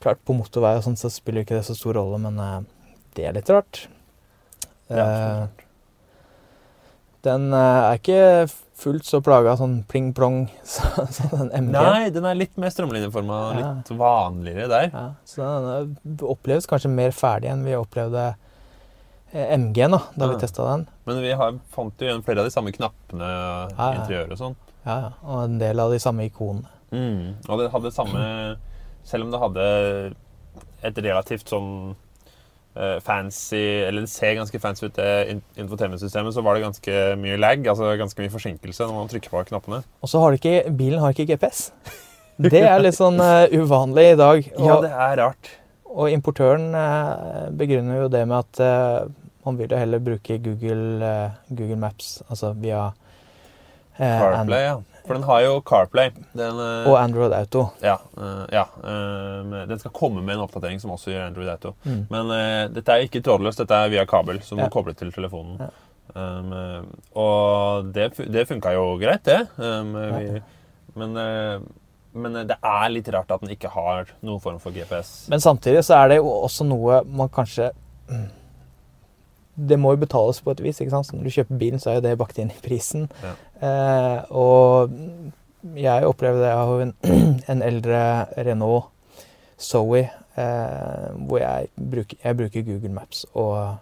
Klart, 0.04 0.22
på 0.28 0.36
motorvei 0.36 0.76
og 0.78 0.84
sånn 0.86 1.00
så 1.00 1.12
spiller 1.12 1.44
ikke 1.46 1.58
det 1.58 1.66
så 1.68 1.76
stor 1.78 1.96
rolle, 1.98 2.20
men 2.22 2.40
eh, 2.40 2.58
det 3.18 3.30
er 3.30 3.38
litt 3.40 3.52
rart. 3.52 3.86
Ja, 4.92 5.06
Eh, 5.06 5.46
den 7.26 7.48
eh, 7.58 7.84
er 7.90 7.98
ikke 7.98 8.20
fullt 8.78 9.08
så 9.08 9.18
plaga 9.26 9.56
sånn 9.58 9.80
pling-plong 9.90 10.44
som 10.62 11.32
den 11.40 11.50
MG. 11.50 11.74
Nei, 11.74 12.10
den 12.14 12.28
er 12.30 12.38
litt 12.38 12.54
mer 12.62 12.70
strømlinjeforma, 12.70 13.40
og 13.48 13.58
litt 13.58 13.90
vanligere 13.98 14.68
der. 14.70 14.92
Ja, 14.94 15.06
så 15.26 15.48
den 15.66 16.20
oppleves 16.22 16.70
kanskje 16.70 16.92
mer 16.94 17.16
ferdig 17.18 17.50
enn 17.50 17.66
vi 17.66 17.74
opplevde 17.80 18.28
MG-en 19.36 19.96
da, 19.98 20.02
da 20.16 20.30
vi 20.32 20.40
testa 20.40 20.66
den. 20.72 20.86
Men 21.08 21.20
vi 21.24 21.34
har, 21.36 21.58
fant 21.76 22.00
jo 22.02 22.08
igjen 22.08 22.24
flere 22.26 22.44
av 22.44 22.48
de 22.48 22.54
samme 22.54 22.72
knappene 22.76 23.28
ja. 23.28 23.90
interiøret 24.00 24.36
og 24.36 24.42
sånn. 24.42 24.58
Ja, 24.86 25.00
og 25.26 25.44
en 25.44 25.60
del 25.60 25.82
av 25.82 25.92
de 25.94 26.00
samme 26.02 26.28
ikonene. 26.30 26.70
Mm. 26.94 27.42
Og 27.50 27.60
det 27.60 27.72
hadde 27.74 27.90
samme 27.92 28.22
Selv 29.04 29.26
om 29.26 29.32
det 29.34 29.40
hadde 29.42 29.64
et 30.86 31.00
relativt 31.02 31.50
sånn 31.50 31.96
eh, 32.78 33.00
fancy 33.04 33.64
Eller 33.88 34.06
det 34.06 34.12
ser 34.14 34.36
ganske 34.38 34.62
fancy 34.62 34.86
ut, 34.86 34.96
det 34.96 35.34
in- 35.34 36.32
så 36.32 36.44
var 36.46 36.56
det 36.56 36.64
ganske 36.64 37.16
mye 37.20 37.40
lag, 37.42 37.68
altså 37.68 37.96
ganske 37.98 38.22
mye 38.22 38.34
forsinkelse 38.34 38.88
når 38.88 38.96
man 38.96 39.12
trykker 39.12 39.34
på 39.34 39.44
knappene. 39.50 39.84
Og 40.02 40.10
så 40.10 40.22
har 40.22 40.32
det 40.32 40.42
ikke, 40.44 40.72
bilen 40.78 41.00
har 41.00 41.14
ikke 41.14 41.34
GPS. 41.34 41.72
Det 42.38 42.62
er 42.62 42.82
litt 42.84 42.98
sånn 42.98 43.20
uh, 43.20 43.48
uvanlig 43.48 44.12
i 44.14 44.18
dag. 44.20 44.50
Og, 44.60 44.66
Ja, 44.68 44.80
det 44.84 44.92
er 44.92 45.22
rart. 45.24 45.52
og 45.96 46.12
importøren 46.12 46.74
uh, 46.76 47.50
begrunner 47.56 48.04
jo 48.04 48.10
det 48.12 48.26
med 48.28 48.42
at 48.44 48.60
eh, 48.60 49.06
man 49.46 49.58
vil 49.60 49.72
jo 49.72 49.78
heller 49.78 50.02
bruke 50.02 50.38
Google, 50.42 51.06
eh, 51.06 51.32
Google 51.50 51.78
Maps, 51.78 52.18
altså 52.30 52.52
via 52.58 52.88
eh, 54.00 54.20
CarPlay, 54.20 54.64
ja. 54.66 54.76
For 55.06 55.14
den 55.14 55.24
har 55.28 55.42
jo 55.44 55.60
CarPlay. 55.62 56.10
Den, 56.34 56.58
eh, 56.58 56.88
og 56.90 56.98
Android 56.98 57.34
Auto. 57.38 57.68
ja, 57.84 58.00
ja 58.52 58.64
den 59.70 59.80
skal 59.80 59.94
komme 59.94 60.24
med 60.26 60.36
en 60.36 60.46
oppdatering 60.48 60.82
som 60.82 60.96
også 60.96 61.12
gjør 61.14 61.28
Android 61.28 61.50
Auto. 61.54 61.76
Mm. 61.84 62.02
Men 62.10 62.32
uh, 62.34 62.74
dette 62.74 62.92
er 62.94 63.06
ikke 63.06 63.22
trådløst, 63.26 63.62
dette 63.62 63.78
er 63.78 63.92
via 63.94 64.06
kabel, 64.10 64.42
som 64.42 64.60
Ja. 64.60 64.66
du 64.66 64.74
kobler 64.74 64.98
til 64.98 65.14
telefonen. 65.14 65.60
Ja. 65.62 65.70
Um, 66.16 66.90
og 67.18 67.90
det, 67.94 68.14
det 68.32 68.48
funka 68.48 68.72
jo 68.74 68.96
greit, 69.02 69.26
det. 69.26 69.48
Um, 69.58 69.94
vi, 69.94 70.42
men, 70.96 71.18
men 72.14 72.40
det 72.48 72.58
er 72.64 72.90
litt 72.94 73.10
rart 73.14 73.34
at 73.36 73.42
den 73.44 73.54
ikke 73.54 73.70
har 73.74 74.10
noen 74.24 74.42
form 74.42 74.60
for 74.64 74.72
GPS. 74.74 75.28
Men 75.30 75.44
samtidig 75.44 75.84
så 75.86 75.98
er 76.02 76.14
det 76.14 76.20
jo 76.22 76.30
også 76.46 76.66
noe 76.66 77.02
man 77.06 77.30
kanskje 77.34 77.72
Det 79.56 79.78
må 79.80 79.94
jo 79.96 80.02
betales 80.04 80.42
på 80.44 80.52
et 80.52 80.64
vis. 80.64 80.82
ikke 80.82 80.92
sant? 80.92 81.08
Så 81.08 81.16
når 81.16 81.28
du 81.28 81.36
kjøper 81.38 81.62
bilen, 81.62 81.80
så 81.80 81.92
er 81.92 82.00
jo 82.00 82.06
det 82.08 82.18
bakt 82.20 82.40
inn 82.42 82.52
i 82.52 82.62
prisen. 82.64 83.08
Ja. 83.24 83.34
Eh, 83.64 84.20
og 84.36 84.92
jeg 85.80 86.06
opplever 86.10 86.42
det. 86.44 86.52
Jeg 86.52 86.70
har 86.70 86.84
en, 86.86 86.94
en 87.54 87.66
eldre 87.66 88.02
Renault 88.38 88.92
Zoe 89.62 90.04
eh, 90.04 91.10
hvor 91.28 91.40
jeg 91.40 91.70
bruker, 91.80 92.18
jeg 92.20 92.38
bruker 92.40 92.66
Google 92.68 92.94
Maps 92.98 93.24
og, 93.34 93.78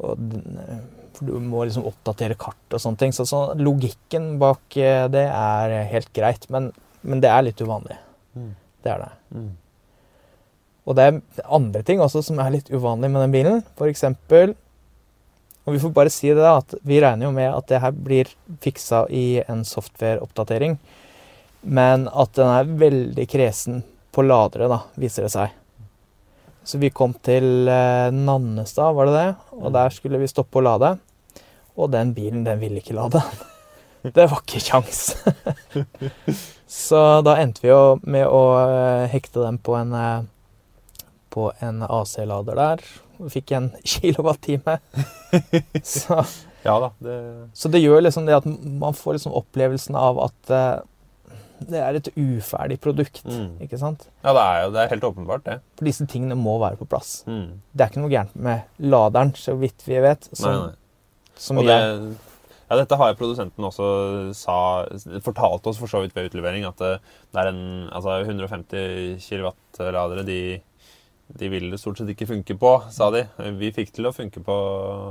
og 0.00 0.22
den, 0.30 0.60
For 1.14 1.28
du 1.28 1.36
må 1.44 1.66
liksom 1.66 1.84
oppdatere 1.86 2.38
kart 2.40 2.74
og 2.74 2.82
sånne 2.82 3.02
ting. 3.02 3.12
Så, 3.14 3.26
så 3.28 3.46
logikken 3.58 4.34
bak 4.42 4.78
eh, 4.80 5.04
det 5.12 5.26
er 5.28 5.76
helt 5.92 6.10
greit, 6.16 6.48
men, 6.50 6.72
men 7.02 7.22
det 7.22 7.30
er 7.30 7.44
litt 7.46 7.60
uvanlig. 7.62 8.00
Mm. 8.34 8.54
Det 8.84 8.92
er 8.94 9.04
det. 9.04 9.12
Mm. 9.36 9.52
Og 10.84 10.98
det 10.98 11.06
er 11.06 11.46
andre 11.48 11.82
ting 11.86 12.02
også 12.04 12.22
som 12.26 12.40
er 12.42 12.52
litt 12.56 12.68
uvanlig 12.72 13.10
med 13.12 13.24
den 13.24 13.34
bilen. 13.34 13.64
For 13.78 13.90
eksempel 13.90 14.54
Og 15.64 15.72
vi 15.72 15.78
får 15.80 15.92
bare 15.96 16.10
si 16.12 16.28
det, 16.28 16.42
da, 16.44 16.58
at 16.60 16.74
vi 16.84 16.98
regner 17.00 17.24
jo 17.24 17.32
med 17.32 17.48
at 17.48 17.70
det 17.70 17.78
her 17.80 17.94
blir 17.96 18.28
fiksa 18.60 19.06
i 19.08 19.40
en 19.48 19.62
software-oppdatering. 19.64 20.74
Men 21.64 22.04
at 22.12 22.34
den 22.36 22.50
er 22.52 22.74
veldig 22.82 23.24
kresen 23.32 23.78
på 24.12 24.26
ladere, 24.28 24.68
da, 24.68 24.82
viser 25.00 25.24
det 25.24 25.32
seg. 25.32 25.54
Så 26.68 26.76
vi 26.80 26.92
kom 26.92 27.14
til 27.24 27.68
eh, 27.68 28.12
Nannestad, 28.12 28.92
var 28.92 29.08
det 29.08 29.16
det? 29.16 29.30
Og 29.56 29.72
der 29.72 29.96
skulle 29.96 30.20
vi 30.20 30.28
stoppe 30.28 30.60
å 30.60 30.66
lade. 30.68 30.94
Og 31.80 31.90
den 31.92 32.12
bilen, 32.16 32.44
den 32.44 32.60
ville 32.60 32.84
ikke 32.84 32.96
lade. 32.96 33.24
Det 34.04 34.26
var 34.28 34.42
ikke 34.42 34.60
kjangs. 34.60 35.14
Så 36.68 36.98
da 37.24 37.38
endte 37.40 37.64
vi 37.64 37.70
jo 37.70 37.96
med 38.04 38.28
å 38.28 38.42
eh, 38.60 39.04
hekte 39.08 39.40
den 39.46 39.56
på 39.64 39.78
en 39.78 39.94
eh, 39.96 40.26
på 41.34 41.50
en 41.64 41.82
AC-lader 41.86 42.58
der. 42.58 42.82
Fikk 43.30 43.52
en 43.58 43.70
kilowattime. 43.92 44.78
Så, 45.82 46.22
Ja 46.64 46.78
da. 46.80 46.90
Det, 47.04 47.18
så 47.52 47.68
det 47.68 47.82
gjør 47.84 48.06
liksom 48.06 48.24
det 48.28 48.38
at 48.38 48.46
man 48.48 48.96
får 48.96 49.18
liksom 49.18 49.34
opplevelsen 49.36 49.98
av 50.00 50.20
at 50.24 50.52
uh, 50.54 50.82
det 51.64 51.80
er 51.80 51.96
et 51.98 52.08
uferdig 52.18 52.78
produkt. 52.82 53.22
mm. 53.28 53.60
Ikke 53.64 53.78
sant? 53.80 54.06
ja, 54.24 54.32
det 54.34 54.42
er 54.44 54.62
jo 54.64 54.70
det 54.74 54.80
er 54.82 54.92
helt 54.94 55.06
åpenbart, 55.10 55.44
det. 55.46 55.58
For 55.78 55.88
disse 55.88 56.06
tingene 56.10 56.36
må 56.38 56.56
være 56.62 56.78
på 56.80 56.88
plass. 56.90 57.18
Mm. 57.30 57.60
Det 57.72 57.84
er 57.84 57.92
ikke 57.92 58.02
noe 58.04 58.12
gærent 58.12 58.34
med 58.48 58.84
laderen, 58.84 59.32
så 59.38 59.54
vidt 59.60 59.84
vi 59.86 60.00
vet. 60.04 60.28
Som, 60.32 60.48
Nei, 60.50 60.70
nei. 60.72 61.36
som 61.46 61.60
Og 61.62 61.68
det, 61.68 61.78
ja, 62.64 62.78
dette 62.80 62.98
har 63.00 63.12
jo 63.12 63.18
produsenten 63.20 63.68
også 63.68 63.86
sa, 64.36 64.58
fortalt 65.24 65.66
oss 65.70 65.80
for 65.80 65.90
så 65.90 66.02
vidt 66.04 66.16
ved 66.16 66.30
utlevering, 66.32 66.66
at 66.68 66.80
det, 66.80 66.94
det 67.32 67.44
er 67.44 67.52
en 67.52 67.62
altså 67.94 68.18
150 68.24 69.20
kW-ladere 69.28 70.24
de, 70.26 70.40
de 71.28 71.48
vil 71.48 71.70
det 71.72 71.78
stort 71.80 71.98
sett 71.98 72.10
ikke 72.12 72.28
funke 72.28 72.56
på, 72.60 72.70
sa 72.92 73.10
de. 73.14 73.24
Vi 73.58 73.70
fikk 73.72 73.92
til 73.96 74.06
å 74.06 74.12
funke 74.14 74.42
på 74.44 74.56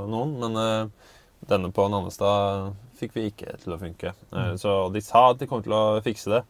noen, 0.08 0.36
men 0.40 0.56
eh, 0.60 1.10
denne 1.50 1.72
på 1.74 1.88
Nannestad 1.90 2.72
fikk 3.00 3.16
vi 3.18 3.26
ikke 3.32 3.56
til 3.64 3.74
å 3.74 3.80
funke. 3.80 4.12
Eh, 4.32 4.52
Mm. 4.54 4.58
Så 4.58 4.92
de 4.94 5.00
sa 5.02 5.30
at 5.30 5.38
de 5.42 5.46
kom 5.50 5.62
til 5.62 5.72
å 5.74 6.00
fikse 6.04 6.30
det. 6.30 6.42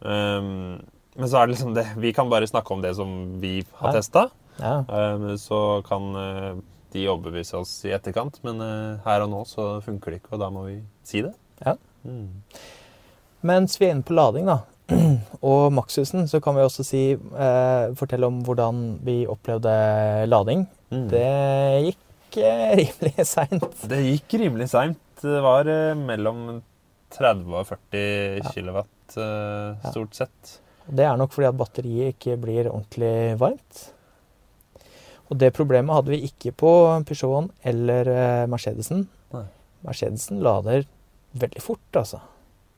Um, 0.00 0.80
men 1.14 1.28
så 1.28 1.38
er 1.38 1.46
det 1.46 1.52
liksom 1.54 1.74
det 1.76 1.84
Vi 2.02 2.10
kan 2.12 2.28
bare 2.30 2.46
snakke 2.48 2.72
om 2.74 2.80
det 2.82 2.94
som 2.96 3.38
vi 3.40 3.64
har 3.78 3.92
Ja. 3.92 4.00
testa. 4.00 4.30
ja. 4.58 4.84
Um, 4.88 5.36
så 5.38 5.82
kan 5.86 6.14
eh, 6.16 6.54
de 6.92 7.06
overbevise 7.08 7.54
oss 7.56 7.84
i 7.84 7.92
etterkant, 7.92 8.38
men 8.44 8.58
her 9.04 9.22
og 9.22 9.30
nå 9.30 9.44
så 9.46 9.80
funker 9.82 10.10
det 10.12 10.22
ikke, 10.22 10.34
og 10.34 10.40
da 10.40 10.50
må 10.50 10.66
vi 10.66 10.82
si 11.04 11.22
det. 11.22 11.32
Ja. 11.64 11.76
Mm. 12.04 12.42
Mens 13.42 13.78
vi 13.80 13.86
er 13.86 13.94
inne 13.94 14.04
på 14.04 14.14
lading, 14.14 14.44
da, 14.46 14.58
og 15.52 15.72
Maxusen, 15.74 16.26
så 16.30 16.40
kan 16.42 16.56
vi 16.56 16.64
også 16.64 16.84
si, 16.86 17.02
eh, 17.16 17.84
fortelle 17.98 18.28
om 18.28 18.40
hvordan 18.46 18.82
vi 19.06 19.22
opplevde 19.30 19.72
lading. 20.28 20.66
Mm. 20.92 21.06
Det 21.12 21.26
gikk 21.88 22.38
eh, 22.42 22.74
rimelig 22.82 23.26
seint. 23.28 23.66
Det 23.88 24.02
gikk 24.06 24.38
rimelig 24.42 24.68
seint. 24.72 24.98
Det 25.22 25.40
var 25.44 25.68
eh, 25.70 25.94
mellom 25.98 26.60
30 27.12 27.56
og 27.60 27.66
40 27.68 28.04
Ja. 28.42 28.52
kW 28.54 28.78
eh, 28.82 28.86
Ja. 29.22 29.90
stort 29.92 30.14
sett. 30.16 30.58
Det 30.88 31.04
er 31.06 31.16
nok 31.20 31.30
fordi 31.34 31.46
at 31.50 31.58
batteriet 31.60 32.14
ikke 32.16 32.34
blir 32.42 32.66
ordentlig 32.72 33.36
varmt. 33.38 33.82
Og 35.30 35.38
det 35.40 35.52
problemet 35.56 35.94
hadde 35.94 36.10
vi 36.12 36.26
ikke 36.26 36.50
på 36.58 36.70
Peugeoten 37.08 37.50
eller 37.64 38.08
eh, 38.10 38.46
Mercedesen. 38.50 39.06
Nei. 39.32 39.44
Mercedesen 39.86 40.42
lader 40.44 40.84
veldig 41.38 41.62
fort, 41.64 41.84
altså. 41.96 42.18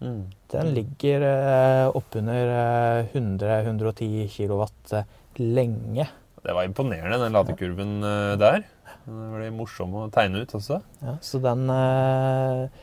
Mm. 0.04 0.22
Den 0.52 0.72
ligger 0.76 1.24
eh, 1.30 1.86
oppunder 1.96 2.52
eh, 2.54 3.14
100-110 3.16 4.28
kW 4.34 4.62
eh, 4.98 5.08
lenge. 5.40 6.08
Det 6.44 6.52
var 6.52 6.68
imponerende, 6.68 7.18
den 7.22 7.34
ladekurven 7.34 7.94
eh, 8.04 8.32
der. 8.40 8.66
Den 9.04 9.22
ble 9.34 9.52
morsom 9.56 9.94
å 9.96 10.08
tegne 10.12 10.44
ut 10.44 10.52
også. 10.56 10.80
Ja, 11.04 11.16
så 11.24 11.40
den 11.44 11.64
eh, 11.72 12.82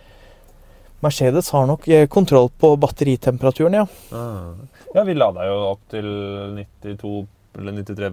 Mercedes 1.02 1.50
har 1.54 1.68
nok 1.70 1.88
eh, 1.90 2.08
kontroll 2.12 2.50
på 2.62 2.74
batteritemperaturen, 2.82 3.80
ja. 3.82 3.86
Ah. 4.14 4.58
Ja, 4.94 5.06
vi 5.08 5.16
lada 5.18 5.46
jo 5.48 5.62
opp 5.72 5.86
til 5.94 6.10
92 6.58 7.14
eller 7.58 7.76
93 7.84 8.10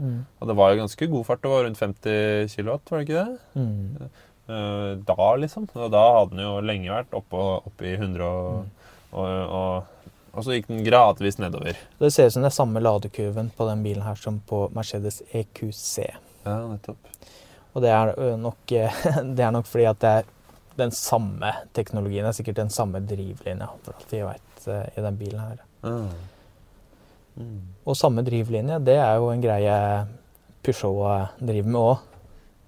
Mm. 0.00 0.24
Og 0.40 0.48
det 0.48 0.56
var 0.56 0.72
jo 0.72 0.80
ganske 0.82 1.06
god 1.06 1.24
fart. 1.26 1.42
Det 1.42 1.50
var 1.50 1.64
rundt 1.64 1.78
50 1.80 2.48
kW, 2.52 2.70
var 2.90 2.98
det 2.98 3.06
ikke 3.08 3.22
det? 3.24 3.38
Mm. 3.54 4.10
Eh, 4.50 4.96
da, 5.06 5.36
liksom. 5.36 5.68
Og 5.74 5.90
da 5.92 6.02
hadde 6.16 6.34
den 6.34 6.42
jo 6.44 6.56
lenge 6.64 6.90
vært 6.90 7.14
oppe, 7.16 7.42
oppe 7.70 7.86
i 7.86 7.94
100 7.94 8.26
og, 8.26 8.88
og, 9.12 9.28
og, 9.60 10.10
og 10.34 10.46
så 10.46 10.56
gikk 10.56 10.70
den 10.72 10.82
gradvis 10.86 11.38
nedover. 11.42 11.78
Det 12.00 12.10
ser 12.14 12.30
ut 12.30 12.34
som 12.34 12.46
det 12.46 12.50
er 12.50 12.56
samme 12.56 12.82
ladekurven 12.82 13.52
på 13.54 13.68
den 13.68 13.84
bilen 13.86 14.06
her 14.06 14.18
som 14.18 14.40
på 14.50 14.64
Mercedes 14.74 15.20
EQC. 15.30 16.10
Ja, 16.46 16.56
nettopp. 16.66 17.14
Og 17.70 17.84
det 17.84 17.94
er 17.94 18.12
nok, 18.40 18.74
eh, 18.74 19.00
det 19.36 19.46
er 19.46 19.54
nok 19.54 19.70
fordi 19.70 19.86
at 19.92 20.02
det 20.02 20.14
er 20.18 20.36
den 20.80 20.94
samme 20.96 21.54
teknologien. 21.76 22.24
Det 22.24 22.32
er 22.32 22.38
sikkert 22.40 22.62
den 22.64 22.74
samme 22.74 23.02
drivlinja, 23.06 23.70
for 23.84 23.98
alt 23.98 24.14
vi 24.14 24.22
vet 24.26 24.70
eh, 24.72 24.86
i 24.96 25.04
den 25.06 25.20
bilen 25.20 25.42
her. 25.44 25.66
Mm. 25.86 26.08
Mm. 27.40 27.58
Og 27.86 27.96
samme 27.96 28.24
drivlinje, 28.26 28.80
det 28.82 28.98
er 28.98 29.20
jo 29.20 29.30
en 29.30 29.44
greie 29.44 29.76
Peugeot 30.60 31.38
driver 31.38 31.70
med 31.70 31.80
òg. 31.80 32.08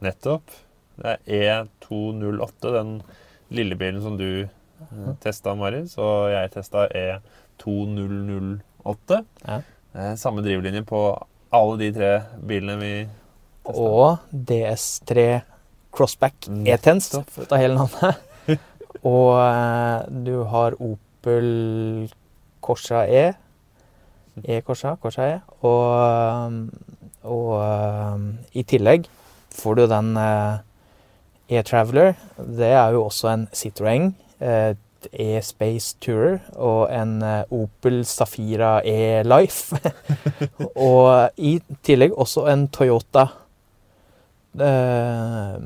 Nettopp. 0.06 0.54
Det 0.96 1.16
er 1.26 1.66
E208, 1.82 2.72
den 2.76 3.02
lille 3.52 3.76
bilen 3.80 4.02
som 4.04 4.16
du 4.20 4.30
eh, 4.44 5.12
testa, 5.22 5.54
Marius, 5.58 5.92
og 6.00 6.30
jeg 6.32 6.50
testa 6.54 6.78
E2008. 6.88 9.22
Ja. 9.46 9.56
Eh, 9.92 10.14
samme 10.20 10.40
drivlinje 10.44 10.82
på 10.88 11.00
alle 11.52 11.76
de 11.80 11.88
tre 11.96 12.12
bilene 12.48 12.76
vi 12.80 12.92
testa. 13.64 13.78
Og 13.78 14.18
DS3 14.32 15.40
Crossback 15.92 16.34
E-Tens, 16.64 17.10
for 17.12 17.44
å 17.44 17.46
ta 17.50 17.56
hele 17.60 17.76
navnet. 17.76 18.14
Og 19.08 19.36
eh, 19.36 19.98
du 20.24 20.34
har 20.48 20.72
Opel 20.80 22.08
Corsa 22.62 23.06
E. 23.10 23.32
E-Corsa, 24.46 24.96
Corsa 25.02 25.22
E. 25.28 25.40
Og, 25.68 25.82
og 27.28 27.48
eh, 27.58 28.16
i 28.56 28.62
tillegg 28.68 29.02
får 29.52 29.74
du 29.80 29.84
den 29.90 30.16
eh, 30.16 30.62
E-Traveler. 31.50 32.14
Det 32.38 32.70
er 32.72 32.94
jo 32.94 33.04
også 33.06 33.32
en 33.32 33.48
Citroën. 33.52 34.12
eh, 34.40 34.74
E-Space 35.18 35.96
Tourer 36.00 36.38
og 36.54 36.86
en 36.94 37.16
eh, 37.26 37.44
Opel 37.50 38.04
Safira 38.06 38.80
E-Life. 38.86 39.78
og 40.88 41.30
i 41.36 41.56
tillegg 41.82 42.14
også 42.14 42.46
en 42.52 42.68
Toyota 42.68 43.26
eh, 44.60 45.58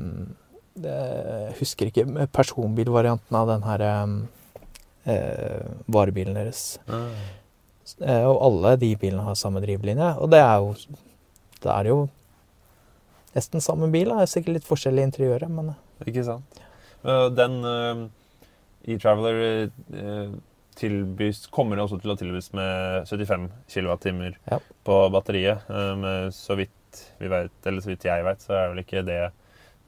Jeg 0.81 1.55
husker 1.59 1.89
ikke 1.91 2.27
personbilvarianten 2.33 3.37
av 3.37 3.49
den 3.53 3.65
her 3.65 3.85
eh, 3.85 5.65
varebilen 5.87 6.37
deres. 6.37 6.79
Ah. 6.89 7.09
Eh, 8.01 8.25
og 8.27 8.41
alle 8.49 8.75
de 8.81 8.91
bilene 8.99 9.23
har 9.25 9.37
samme 9.39 9.61
drivlinje. 9.63 10.13
Og 10.21 10.31
det 10.33 10.41
er 10.43 10.57
jo 10.61 10.75
Det 11.63 11.71
er 11.73 11.87
jo 11.89 12.07
nesten 13.37 13.61
samme 13.63 13.89
bil. 13.93 14.09
Det 14.11 14.25
er 14.25 14.31
sikkert 14.33 14.57
litt 14.59 14.67
forskjell 14.67 14.99
i 14.99 15.05
interiøret, 15.07 15.49
men 15.53 15.73
Ikke 16.05 16.23
sant? 16.27 16.59
Eh, 17.05 17.27
Den 17.37 17.57
eh, 17.65 18.03
e-Traveler 18.93 19.69
eh, 19.69 20.29
tilbys, 20.77 21.45
kommer 21.53 21.79
også 21.81 21.97
til 22.01 22.13
å 22.13 22.17
tilbys 22.19 22.51
med 22.57 23.07
75 23.09 23.47
kWh 23.73 24.35
Ja. 24.51 24.59
på 24.85 24.97
batteriet. 25.13 25.63
Men 25.69 26.31
så 26.31 26.55
vidt 26.59 26.73
vi 27.19 27.27
vet, 27.31 27.51
eller 27.65 27.81
så 27.81 27.89
vidt 27.91 28.05
jeg 28.05 28.23
vet, 28.25 28.41
så 28.45 28.53
er 28.57 28.69
vel 28.71 28.83
ikke 28.83 29.01
det 29.05 29.31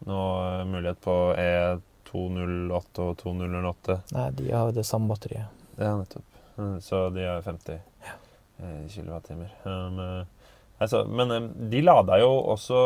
noe 0.08 0.64
mulighet 0.66 1.00
på 1.04 1.14
E208 1.38 3.06
og 3.06 3.16
2008. 3.22 4.00
nei, 4.16 4.26
de 4.40 4.50
har 4.52 4.72
det 4.76 4.86
samme 4.88 5.10
batteriet. 5.12 5.48
Ja, 5.80 5.94
nettopp. 6.00 6.26
Eh, 6.58 6.78
Så 6.84 7.10
de 7.16 7.26
har 7.28 7.42
50 7.46 7.80
ja. 8.06 8.16
eh, 8.60 10.26
altså, 10.80 11.06
men 11.08 11.32
eh, 11.32 11.48
de 11.72 11.82
lada 11.86 12.20
jo 12.20 12.32
også 12.56 12.82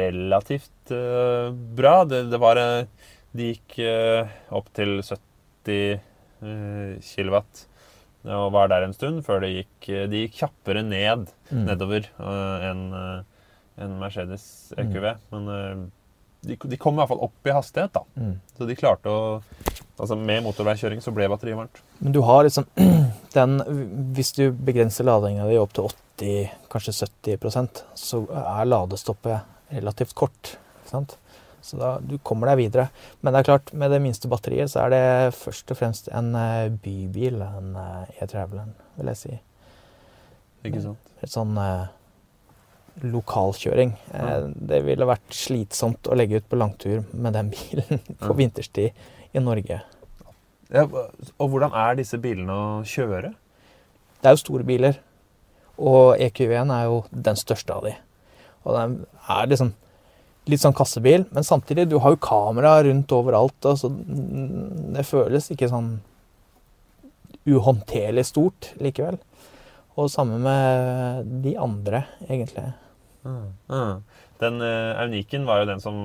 relativt 0.00 0.92
uh, 0.92 1.52
bra. 1.52 2.04
Det, 2.08 2.24
det 2.32 2.40
var 2.42 2.60
eh, 2.60 2.86
De 3.36 3.52
gikk 3.52 3.78
uh, 3.84 4.28
opp 4.56 4.68
til 4.76 4.98
70 5.04 5.98
uh, 6.42 6.96
kW 7.00 7.40
og 8.26 8.48
var 8.50 8.66
der 8.72 8.82
en 8.82 8.94
stund 8.96 9.20
før 9.22 9.44
det 9.44 9.52
gikk 9.52 9.86
De 10.10 10.24
gikk 10.24 10.40
kjappere 10.40 10.80
ned 10.82 11.28
Mm. 11.46 11.60
nedover 11.68 12.08
enn 12.18 12.80
enn 13.78 13.96
Mercedes 14.00 14.72
EQV. 14.76 15.06
Men 15.34 15.48
eh, 15.52 15.84
de, 16.46 16.56
de 16.56 16.78
kom 16.80 16.96
i 16.96 17.00
hvert 17.02 17.10
fall 17.12 17.24
opp 17.26 17.48
i 17.48 17.54
hastighet, 17.54 17.92
da. 17.96 18.02
Mm. 18.18 18.36
Så 18.56 18.68
de 18.68 18.78
klarte 18.78 19.12
å 19.12 19.22
Altså 19.96 20.12
Med 20.20 20.42
motorveikjøring 20.44 20.98
så 21.00 21.08
ble 21.16 21.24
batteriet 21.32 21.56
varmt. 21.56 21.78
Men 22.04 22.12
du 22.12 22.18
har 22.20 22.42
liksom 22.44 22.66
den 23.36 23.54
Hvis 24.12 24.34
du 24.36 24.50
begrenser 24.52 25.06
ladinga 25.08 25.46
di 25.48 25.56
opp 25.56 25.72
til 25.72 25.86
80, 25.88 26.50
kanskje 26.68 26.92
70% 26.98 27.80
så 27.96 28.20
er 28.28 28.68
ladestoppet 28.68 29.55
relativt 29.72 30.14
kort. 30.14 30.56
Så 30.86 31.76
da, 31.80 31.96
du 31.98 32.16
kommer 32.22 32.46
deg 32.52 32.58
videre. 32.60 32.88
Men 33.20 33.32
det 33.34 33.40
er 33.40 33.48
klart, 33.48 33.72
med 33.74 33.90
det 33.90 33.98
minste 34.04 34.28
batteriet 34.30 34.70
så 34.70 34.84
er 34.84 34.92
det 34.94 35.34
først 35.34 35.72
og 35.74 35.78
fremst 35.80 36.08
en 36.14 36.28
eh, 36.38 36.68
bybil, 36.70 37.40
en 37.42 37.72
eh, 37.80 38.22
e-traveleren, 38.22 38.70
vil 38.96 39.10
jeg 39.10 39.16
si. 39.22 39.38
Ikke 40.68 40.82
sant? 40.84 41.10
Et 41.24 41.32
sånn 41.32 41.56
eh, 41.58 41.88
lokalkjøring. 43.02 43.92
Eh, 44.12 44.22
Ja. 44.22 44.38
det 44.46 44.84
ville 44.86 45.06
vært 45.08 45.34
slitsomt 45.34 46.06
å 46.08 46.14
legge 46.16 46.36
ut 46.40 46.48
på 46.48 46.56
langtur 46.58 47.04
med 47.12 47.32
den 47.34 47.50
bilen 47.50 47.98
på 48.22 48.30
Ja. 48.30 48.38
vinterstid 48.38 48.92
i 49.34 49.38
Norge. 49.42 49.82
Ja, 50.70 50.82
og 50.86 51.50
hvordan 51.50 51.72
er 51.74 51.94
disse 51.94 52.18
bilene 52.18 52.52
å 52.52 52.82
kjøre? 52.84 53.34
Det 54.22 54.26
er 54.30 54.34
jo 54.34 54.40
store 54.40 54.64
biler, 54.66 54.96
og 55.78 56.16
EQV-en 56.18 56.70
er 56.74 56.84
jo 56.88 57.04
den 57.12 57.36
største 57.36 57.70
av 57.74 57.84
de. 57.84 57.92
Og 58.66 58.74
den 58.74 58.96
er 59.30 59.50
liksom 59.50 59.72
litt 60.50 60.62
sånn 60.62 60.76
kassebil, 60.78 61.24
men 61.34 61.46
samtidig, 61.46 61.88
du 61.90 61.98
har 62.02 62.14
jo 62.14 62.22
kamera 62.22 62.76
rundt 62.86 63.14
overalt, 63.14 63.56
og 63.66 63.80
så 63.80 63.90
mm, 63.90 64.92
det 64.94 65.06
føles 65.06 65.50
ikke 65.50 65.70
sånn 65.72 65.96
uhåndterlig 67.46 68.26
stort 68.28 68.70
likevel. 68.82 69.18
Og 69.96 70.10
samme 70.12 70.38
med 70.42 71.30
de 71.42 71.54
andre, 71.58 72.04
egentlig. 72.28 72.68
Ah. 73.26 74.02
Den 74.38 74.60
uh, 74.60 75.46
var 75.48 75.62
jo 75.62 75.70
den 75.70 75.80
som 75.82 75.96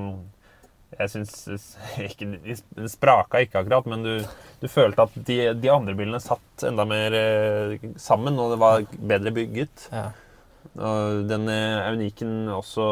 jeg 0.91 1.11
syns 1.13 1.75
ikke, 2.07 2.27
Den 2.41 2.89
spraka 2.91 3.43
ikke 3.43 3.61
akkurat, 3.61 3.87
men 3.87 4.03
du, 4.03 4.13
du 4.61 4.67
følte 4.71 5.05
at 5.05 5.13
de, 5.27 5.37
de 5.53 5.71
andre 5.71 5.95
bilene 5.95 6.21
satt 6.23 6.65
enda 6.67 6.87
mer 6.87 7.15
uh, 7.15 7.75
sammen, 8.01 8.39
og 8.41 8.55
det 8.55 8.61
var 8.63 8.87
bedre 8.97 9.35
bygget. 9.35 9.87
Ja. 9.93 10.09
Og 10.77 11.27
den 11.29 11.47
eh, 11.51 11.89
Euniken 11.91 12.47
også 12.53 12.87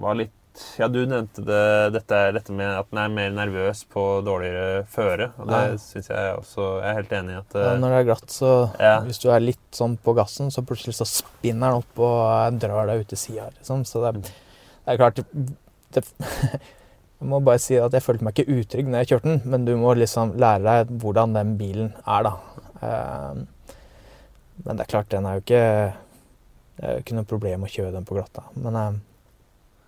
var 0.00 0.14
litt 0.22 0.32
Ja, 0.80 0.86
du 0.88 1.02
nevnte 1.04 1.42
det, 1.44 1.92
dette, 1.92 2.18
dette 2.32 2.52
med 2.56 2.70
at 2.78 2.86
den 2.88 2.98
er 3.02 3.10
mer 3.12 3.32
nervøs 3.36 3.82
på 3.92 4.02
dårligere 4.24 4.86
føre. 4.88 5.26
Og 5.36 5.50
det 5.50 5.58
Ja. 5.60 5.74
syns 5.82 6.08
jeg 6.08 6.36
også 6.38 6.68
Jeg 6.80 6.88
er 6.88 6.94
helt 6.96 7.12
enig 7.18 7.34
i 7.34 7.40
at 7.42 7.56
Ja, 7.58 7.72
eh, 7.74 7.78
når 7.82 7.92
det 7.92 7.98
er 7.98 8.06
glatt, 8.08 8.30
så 8.32 8.52
Ja. 8.80 8.94
hvis 9.04 9.20
du 9.20 9.28
er 9.30 9.40
litt 9.44 9.66
sånn 9.76 9.98
på 10.00 10.14
gassen, 10.16 10.48
så 10.50 10.64
plutselig 10.64 10.94
så 10.96 11.04
spinner 11.04 11.70
den 11.74 11.82
opp 11.82 11.98
og 11.98 12.22
eh, 12.54 12.58
drar 12.58 12.86
deg 12.88 13.00
ut 13.04 13.08
til 13.12 13.18
sida. 13.18 13.50
Liksom. 13.58 13.84
Så 13.84 14.00
det, 14.06 14.22
det 14.22 14.94
er 14.94 14.96
klart 14.96 15.20
det, 15.92 16.04
Jeg 17.20 17.28
må 17.28 17.38
bare 17.44 17.58
si 17.60 17.76
at 17.80 17.92
jeg 17.92 18.02
følte 18.04 18.24
meg 18.24 18.34
ikke 18.36 18.56
utrygg 18.60 18.88
når 18.88 18.98
jeg 19.04 19.08
kjørte 19.12 19.28
den, 19.30 19.42
men 19.44 19.64
du 19.64 19.74
må 19.76 19.94
liksom 19.96 20.34
lære 20.36 20.64
deg 20.64 20.90
hvordan 21.00 21.32
den 21.32 21.54
bilen 21.56 21.92
er, 22.06 22.26
da. 22.28 22.32
Men 24.64 24.76
det 24.76 24.84
er 24.86 24.90
klart, 24.90 25.08
den 25.12 25.26
er 25.28 25.38
jo 25.38 25.44
ikke 25.44 25.62
Det 26.76 26.84
er 26.84 26.96
jo 26.96 27.04
ikke 27.04 27.16
noe 27.16 27.28
problem 27.28 27.64
å 27.66 27.72
kjøre 27.72 27.94
den 27.94 28.06
på 28.08 28.16
glatta. 28.18 28.44
Men, 28.54 28.76
eh, 28.76 28.98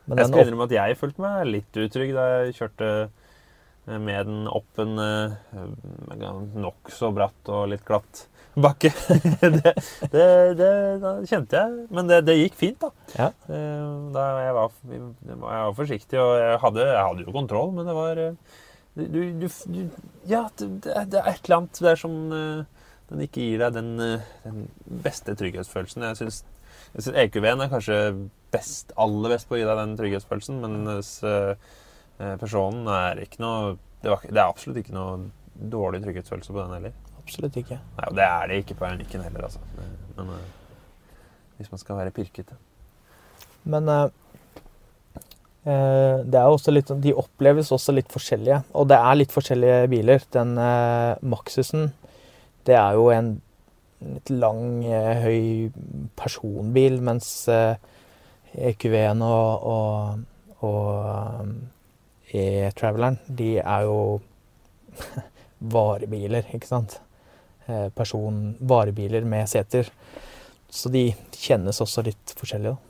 men 0.08 0.22
Jeg 0.22 0.30
skal 0.30 0.46
innrømme 0.46 0.68
at 0.68 0.76
jeg 0.78 0.98
følte 1.00 1.24
meg 1.24 1.50
litt 1.52 1.80
utrygg 1.84 2.14
da 2.16 2.26
jeg 2.32 2.56
kjørte 2.58 2.88
eh, 3.04 3.98
med 3.98 4.28
den 4.28 4.48
opp 4.48 4.80
en 4.80 5.00
uh, 5.00 6.48
nokså 6.56 7.12
bratt 7.16 7.52
og 7.52 7.68
litt 7.72 7.84
glatt 7.88 8.26
bakke. 8.62 8.90
det, 9.40 9.74
det, 10.12 10.26
det 10.58 10.70
da 11.02 11.12
kjente 11.28 11.60
jeg. 11.60 11.84
Men 11.94 12.10
det, 12.10 12.22
det 12.26 12.38
gikk 12.38 12.56
fint, 12.58 12.80
da. 12.82 12.90
Ja. 13.14 13.28
Eh, 13.52 13.84
da 14.14 14.24
jeg 14.42 14.56
var, 14.56 14.74
jeg 14.92 15.38
var 15.42 15.76
forsiktig, 15.76 16.20
og 16.22 16.32
jeg 16.40 16.58
hadde, 16.64 16.88
jeg 16.88 17.04
hadde 17.10 17.26
jo 17.26 17.36
kontroll, 17.36 17.72
men 17.76 17.88
det 17.88 17.96
var 17.96 18.22
eh, 18.24 18.58
du, 18.98 19.04
du, 19.38 19.46
du, 19.46 19.80
Ja, 20.26 20.48
det, 20.58 20.70
det 20.82 20.94
er 20.94 21.30
et 21.30 21.44
eller 21.46 21.60
annet 21.60 21.82
der 21.88 22.00
som 22.00 22.16
eh, 22.34 22.84
den 23.12 23.24
ikke 23.24 23.44
gir 23.44 23.62
deg 23.62 23.76
den, 23.78 23.92
eh, 24.02 24.30
den 24.44 24.64
beste 25.04 25.36
trygghetsfølelsen. 25.38 26.08
Jeg 26.10 26.20
syns 26.22 26.42
jeg 26.94 27.04
synes 27.04 27.18
EQV-en 27.24 27.64
er 27.64 27.72
kanskje 27.72 27.98
best, 28.54 28.94
aller 28.96 29.34
best 29.34 29.48
på 29.48 29.56
å 29.56 29.60
gi 29.60 29.66
deg 29.68 29.82
den 29.82 29.96
trygghetsfølelsen, 29.98 30.62
mens 30.64 31.18
uh, 31.26 31.52
Personen 32.18 32.88
er 32.90 33.20
ikke 33.22 33.38
noe 33.44 33.76
det, 34.02 34.10
var, 34.10 34.24
det 34.26 34.40
er 34.40 34.46
absolutt 34.46 34.80
ikke 34.80 34.94
noe 34.96 35.28
dårlig 35.70 36.00
trygghetsfølelse 36.02 36.54
på 36.54 36.62
den 36.62 36.74
heller. 36.76 36.96
absolutt 37.18 37.58
ikke. 37.60 37.78
Nei, 37.98 38.06
og 38.06 38.16
det 38.18 38.24
er 38.26 38.48
det 38.50 38.62
ikke 38.62 38.78
på 38.78 38.86
Ernikken 38.88 39.22
heller, 39.26 39.46
altså. 39.48 39.62
Men 40.16 40.32
uh, 40.34 40.46
hvis 41.58 41.70
man 41.72 41.82
skal 41.82 41.98
være 41.98 42.14
pirkete. 42.14 42.56
Men 43.68 43.88
eh, 43.90 44.04
eh, 45.66 46.20
det 46.22 46.38
er 46.38 46.46
også 46.46 46.72
litt, 46.72 46.92
de 47.02 47.16
oppleves 47.18 47.72
også 47.74 47.94
litt 47.96 48.12
forskjellige. 48.14 48.62
Og 48.78 48.88
det 48.90 48.98
er 48.98 49.18
litt 49.18 49.34
forskjellige 49.34 49.88
biler. 49.90 50.24
Den 50.34 50.54
uh, 50.60 51.18
Maxusen, 51.20 51.90
det 52.68 52.78
er 52.78 52.98
jo 52.98 53.10
en 53.14 53.34
litt 54.04 54.30
lang, 54.30 54.84
eh, 54.84 55.22
høy 55.24 55.70
personbil, 56.18 57.00
mens 57.04 57.30
eh, 57.50 57.76
EQV-en 58.70 59.22
og, 59.26 59.66
og, 59.72 60.64
og 60.68 62.32
eh, 62.32 62.68
E-Traveleren, 62.68 63.18
de 63.26 63.56
er 63.58 63.86
jo 63.88 64.00
varebiler, 65.76 66.50
ikke 66.54 66.68
sant? 66.68 67.00
Person, 67.68 68.54
varebiler 68.64 69.26
med 69.28 69.48
seter. 69.50 69.90
Så 70.72 70.88
de 70.88 71.10
kjennes 71.36 71.76
også 71.84 72.00
litt 72.06 72.32
forskjellige, 72.38 72.72
da. 72.72 72.84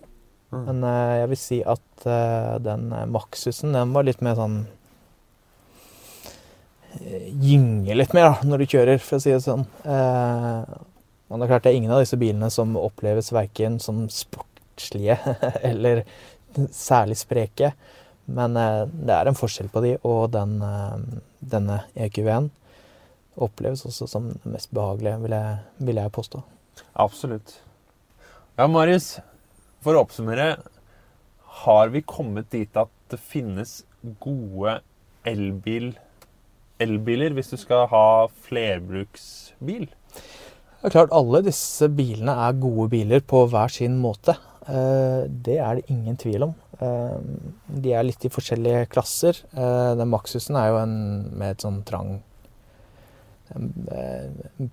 Mm. 0.55 0.61
Men 0.69 0.85
jeg 1.19 1.31
vil 1.33 1.41
si 1.43 1.59
at 1.67 2.05
den 2.63 2.87
Maxusen, 3.11 3.75
den 3.75 3.91
var 3.93 4.07
litt 4.07 4.23
mer 4.25 4.39
sånn 4.39 4.61
Gynge 7.43 7.99
litt 7.99 8.15
mer 8.17 8.31
da, 8.31 8.47
når 8.49 8.63
du 8.63 8.71
kjører, 8.73 9.03
for 9.03 9.19
å 9.19 9.23
si 9.23 9.35
det 9.35 9.43
sånn. 9.45 9.67
Men 11.29 11.41
det 11.41 11.47
er 11.47 11.53
klart 11.53 11.67
det 11.67 11.73
er 11.73 11.79
ingen 11.79 11.95
av 11.95 12.03
disse 12.03 12.19
bilene 12.21 12.49
som 12.53 12.77
oppleves 12.81 13.33
verken 13.37 13.79
som 13.83 14.07
sportslige 14.13 15.19
eller 15.71 16.05
særlig 16.73 17.19
spreke. 17.21 17.73
Men 18.29 18.57
eh, 18.61 18.85
det 18.89 19.15
er 19.15 19.29
en 19.29 19.39
forskjell 19.39 19.71
på 19.73 19.83
de, 19.85 19.95
og 20.09 20.31
den, 20.35 20.59
eh, 20.65 21.21
denne 21.55 21.83
EQV-en 21.97 22.51
oppleves 23.39 23.85
også 23.87 24.09
som 24.11 24.33
det 24.33 24.51
mest 24.51 24.73
behagelige, 24.75 25.21
vil 25.23 25.37
jeg, 25.37 25.59
vil 25.89 26.01
jeg 26.01 26.15
påstå. 26.15 26.43
Absolutt. 26.99 27.55
Ja, 28.59 28.67
Marius. 28.67 29.19
For 29.85 29.95
å 29.95 30.03
oppsummere. 30.03 30.57
Har 31.63 31.93
vi 31.95 32.03
kommet 32.07 32.51
dit 32.55 32.77
at 32.79 32.91
det 33.13 33.21
finnes 33.23 33.81
gode 34.23 34.79
elbil, 35.27 35.93
elbiler 36.83 37.35
hvis 37.37 37.53
du 37.53 37.57
skal 37.61 37.87
ha 37.93 38.09
flerbruksbil? 38.47 39.89
Det 40.79 40.87
er 40.89 40.95
klart, 40.95 41.11
alle 41.13 41.41
disse 41.43 41.89
bilene 41.91 42.35
er 42.47 42.59
gode 42.63 42.87
biler 42.93 43.21
på 43.27 43.43
hver 43.51 43.73
sin 43.75 43.97
måte. 44.03 44.37
Eh, 44.69 45.27
Det 45.29 45.59
er 45.59 45.75
det 45.81 45.89
ingen 45.91 46.17
tvil 46.17 46.43
om. 46.47 46.55
Eh, 46.81 47.19
De 47.83 47.93
er 47.93 48.03
litt 48.07 48.25
i 48.25 48.31
forskjellige 48.31 48.87
klasser. 48.89 49.41
Eh, 49.57 49.95
Den 49.99 50.09
Maxusen 50.09 50.57
er 50.57 50.69
jo 50.71 50.77
en 50.83 50.97
med 51.37 51.51
et 51.57 51.63
sånn 51.67 51.83
trang 51.85 52.21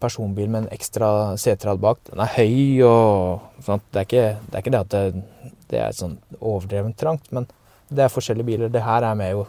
personbil 0.01 0.49
med 0.49 0.65
en 0.65 0.69
ekstra 0.75 1.37
seterad 1.39 1.79
bak. 1.79 1.99
Den 2.09 2.19
er 2.19 2.33
høy 2.35 2.83
og 2.83 3.63
sånt. 3.63 3.83
Det, 3.91 4.01
er 4.01 4.07
ikke, 4.07 4.25
det 4.49 4.57
er 4.57 4.63
ikke 4.63 4.73
det 4.75 4.81
at 4.81 4.89
det, 4.95 5.53
det 5.71 5.79
er 5.79 5.95
sånn 5.95 6.17
overdrevent 6.41 6.97
trangt, 6.99 7.29
men 7.35 7.47
det 7.89 8.03
er 8.05 8.11
forskjellige 8.13 8.49
biler. 8.49 8.73
Det 8.73 8.83
her 8.83 9.05
er 9.07 9.15
med 9.15 9.31
jo, 9.31 9.45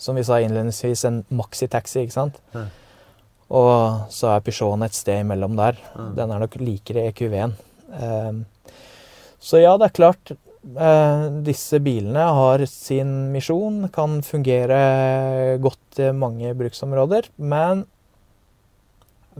som 0.00 0.16
vi 0.16 0.24
sa 0.24 0.38
innledningsvis, 0.40 1.04
en 1.08 1.22
maxitaxi, 1.28 2.06
ikke 2.06 2.16
sant? 2.16 2.40
Ja. 2.54 2.64
Og 3.50 4.06
så 4.14 4.34
er 4.36 4.44
Peugeoten 4.46 4.84
et 4.86 4.94
sted 4.94 5.24
imellom 5.24 5.56
der. 5.58 5.78
Mm. 5.96 6.12
Den 6.18 6.30
er 6.36 6.42
nok 6.44 6.54
likere 6.62 7.08
EQV-en. 7.10 7.56
Eh, 7.90 8.38
så 9.42 9.58
ja, 9.62 9.72
det 9.80 9.88
er 9.88 9.96
klart. 9.96 10.32
Eh, 10.76 11.24
disse 11.46 11.80
bilene 11.82 12.26
har 12.36 12.62
sin 12.68 13.30
misjon, 13.32 13.86
kan 13.94 14.20
fungere 14.22 15.56
godt 15.64 15.98
i 16.04 16.10
mange 16.14 16.52
bruksområder, 16.58 17.30
men 17.40 17.86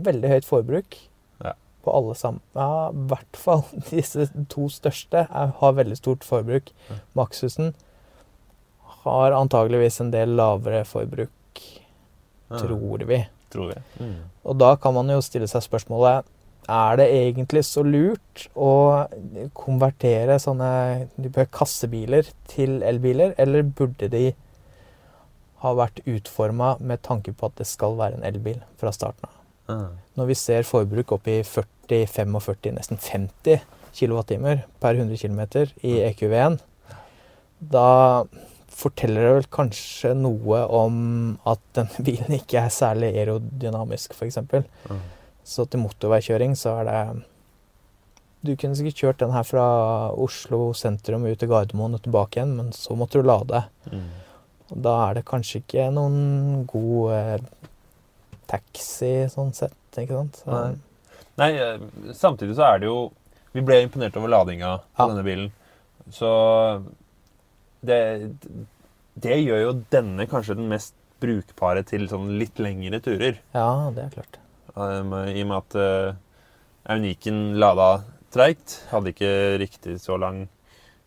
veldig 0.00 0.30
høyt 0.32 0.46
forbruk 0.48 0.96
Ja. 1.44 1.52
på 1.84 1.92
alle 1.94 2.14
sammen. 2.16 2.40
Ja, 2.56 2.88
i 2.90 3.06
hvert 3.12 3.36
fall 3.36 3.62
disse 3.90 4.26
to 4.48 4.66
største 4.72 5.26
er, 5.28 5.52
har 5.60 5.76
veldig 5.76 5.98
stort 6.00 6.24
forbruk. 6.26 6.72
Ja. 6.88 6.98
Maxusen 7.20 7.74
har 9.04 9.32
antageligvis 9.36 10.00
en 10.02 10.10
del 10.12 10.34
lavere 10.36 10.82
forbruk, 10.88 11.60
tror 12.50 13.04
vi. 13.08 13.20
Tror 13.50 13.72
vi. 13.72 13.80
Mm. 14.02 14.18
Og 14.46 14.60
da 14.60 14.74
kan 14.80 14.94
man 14.94 15.10
jo 15.10 15.22
stille 15.24 15.48
seg 15.50 15.64
spørsmålet 15.66 16.28
er 16.70 16.98
det 17.00 17.06
egentlig 17.10 17.64
så 17.66 17.82
lurt 17.82 18.44
å 18.54 19.06
konvertere 19.58 20.36
sånne 20.42 21.08
type 21.16 21.46
kassebiler 21.54 22.28
til 22.50 22.78
elbiler, 22.86 23.34
eller 23.40 23.66
burde 23.66 24.10
de 24.12 24.30
ha 25.64 25.72
vært 25.76 26.02
utforma 26.08 26.76
med 26.80 27.02
tanke 27.04 27.34
på 27.36 27.50
at 27.50 27.58
det 27.58 27.66
skal 27.68 27.98
være 27.98 28.20
en 28.20 28.26
elbil 28.28 28.60
fra 28.80 28.92
starten 28.94 29.28
av? 29.28 29.36
Mm. 29.70 29.98
Når 30.18 30.30
vi 30.30 30.38
ser 30.38 30.68
forbruk 30.68 31.12
opp 31.16 31.28
i 31.30 31.40
40-45, 31.46 32.72
nesten 32.76 33.00
50 33.02 33.66
kWt 33.96 34.38
per 34.80 34.94
100 34.94 35.18
km 35.18 35.42
i 35.86 35.98
EQV-en, 36.06 36.60
da 37.60 38.24
forteller 38.70 39.24
det 39.26 39.32
vel 39.38 39.48
kanskje 39.52 40.12
noe 40.16 40.60
om 40.80 41.00
at 41.50 41.60
denne 41.76 42.04
bilen 42.06 42.36
ikke 42.38 42.62
er 42.64 42.72
særlig 42.74 43.10
aerodynamisk, 43.18 44.14
f.eks. 44.16 44.38
Mm. 44.46 45.00
Så 45.44 45.66
til 45.70 45.82
motorveikjøring 45.82 46.54
så 46.58 46.76
er 46.80 46.88
det 46.90 47.00
Du 48.46 48.54
kunne 48.56 48.76
sikkert 48.78 48.96
kjørt 49.02 49.18
den 49.20 49.32
her 49.34 49.44
fra 49.44 49.64
Oslo 50.16 50.70
sentrum 50.72 51.26
ut 51.28 51.38
til 51.42 51.50
Gardermoen 51.50 51.98
og 51.98 52.02
tilbake 52.06 52.38
igjen, 52.38 52.54
men 52.56 52.70
så 52.72 52.94
måtte 52.96 53.20
du 53.20 53.26
lade. 53.28 53.64
Mm. 53.90 54.06
Og 54.70 54.78
da 54.86 54.94
er 55.08 55.18
det 55.18 55.26
kanskje 55.28 55.60
ikke 55.60 55.88
noen 55.92 56.62
god 56.70 57.12
eh, 57.18 57.42
taxi 58.50 59.10
sånn 59.32 59.52
sett, 59.56 59.76
ikke 59.98 60.16
sant? 60.22 60.40
Så, 60.44 60.50
Nei. 60.54 60.78
Nei, 61.40 61.50
eh, 61.60 62.14
samtidig 62.16 62.56
så 62.58 62.64
er 62.74 62.80
det 62.82 62.88
jo 62.90 63.10
Vi 63.52 63.62
ble 63.66 63.80
imponert 63.82 64.14
over 64.16 64.30
ladinga 64.30 64.76
på 64.94 65.02
Ja. 65.02 65.08
denne 65.10 65.24
bilen. 65.26 65.48
Så 66.14 66.28
det, 67.86 67.98
det 69.20 69.36
gjør 69.44 69.62
jo 69.64 69.72
denne 69.92 70.26
kanskje 70.30 70.56
den 70.58 70.68
mest 70.70 70.94
brukbare 71.20 71.82
til 71.84 72.06
sånn 72.08 72.30
litt 72.40 72.58
lengre 72.62 73.00
turer. 73.04 73.40
ja, 73.54 73.66
det 73.94 74.06
er 74.06 74.14
klart. 74.14 74.38
Um, 74.76 75.12
I 75.28 75.42
og 75.42 75.48
med 75.50 75.56
at 75.58 75.74
uh, 75.76 76.14
Euniken 76.94 77.40
lada 77.60 78.04
treigt. 78.32 78.78
Hadde 78.92 79.12
ikke 79.12 79.32
riktig 79.60 79.98
så 80.00 80.16
lang 80.20 80.44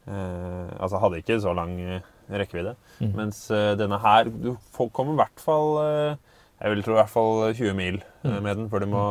uh, 0.07 0.67
Altså 0.83 0.99
hadde 1.01 1.21
ikke 1.23 1.39
så 1.41 1.53
lang 1.55 1.73
eh, 1.81 2.01
rekkevidde. 2.29 2.75
Mm. 2.99 3.13
Mens 3.17 3.39
uh, 3.51 3.73
denne 3.79 3.97
her 4.03 4.29
Du 4.29 4.51
kommer 4.93 5.15
i 5.15 5.21
hvert 5.23 5.41
fall 5.43 5.71
eh, 5.81 6.15
Jeg 6.61 6.73
vil 6.75 6.83
tro 6.85 6.93
i 6.95 6.99
hvert 7.01 7.13
fall 7.13 7.41
20 7.55 7.73
mil 7.79 7.97
eh, 8.03 8.09
Mm. 8.23 8.37
med 8.45 8.55
den, 8.55 8.69
for 8.71 8.79
du 8.79 8.85
må 8.87 9.01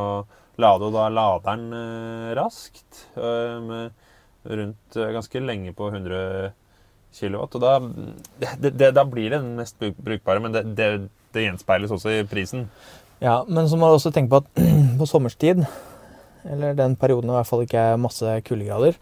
lade, 0.57 0.87
og 0.87 0.95
da 0.95 1.09
lader 1.13 1.43
den 1.51 1.67
eh, 1.77 2.31
raskt. 2.39 3.03
eh, 3.17 3.59
med 3.61 3.91
rundt 4.49 4.97
eh, 4.97 5.11
ganske 5.13 5.41
lenge 5.45 5.75
på 5.77 5.91
100 5.93 6.53
kW. 7.15 7.39
Og 7.45 7.61
da, 7.63 7.77
det, 8.59 8.73
det, 8.79 8.91
da 8.97 9.05
blir 9.09 9.31
det 9.31 9.41
den 9.41 9.55
mest 9.61 9.79
brukbare, 9.79 10.43
men 10.43 10.55
det, 10.55 10.65
det, 10.79 10.91
det 11.35 11.47
gjenspeiles 11.47 11.95
også 11.95 12.19
i 12.19 12.27
prisen. 12.29 12.67
Ja, 13.23 13.43
men 13.47 13.69
så 13.71 13.79
må 13.79 13.89
du 13.89 13.99
også 13.99 14.13
tenke 14.15 14.33
på 14.33 14.43
at 14.43 14.63
på 15.01 15.09
sommerstid, 15.09 15.65
eller 16.51 16.79
den 16.79 16.97
perioden 16.99 17.31
det 17.31 17.37
i 17.37 17.39
hvert 17.39 17.51
fall 17.51 17.67
ikke 17.67 17.83
er 17.93 18.01
masse 18.01 18.39
kuldegrader, 18.49 18.97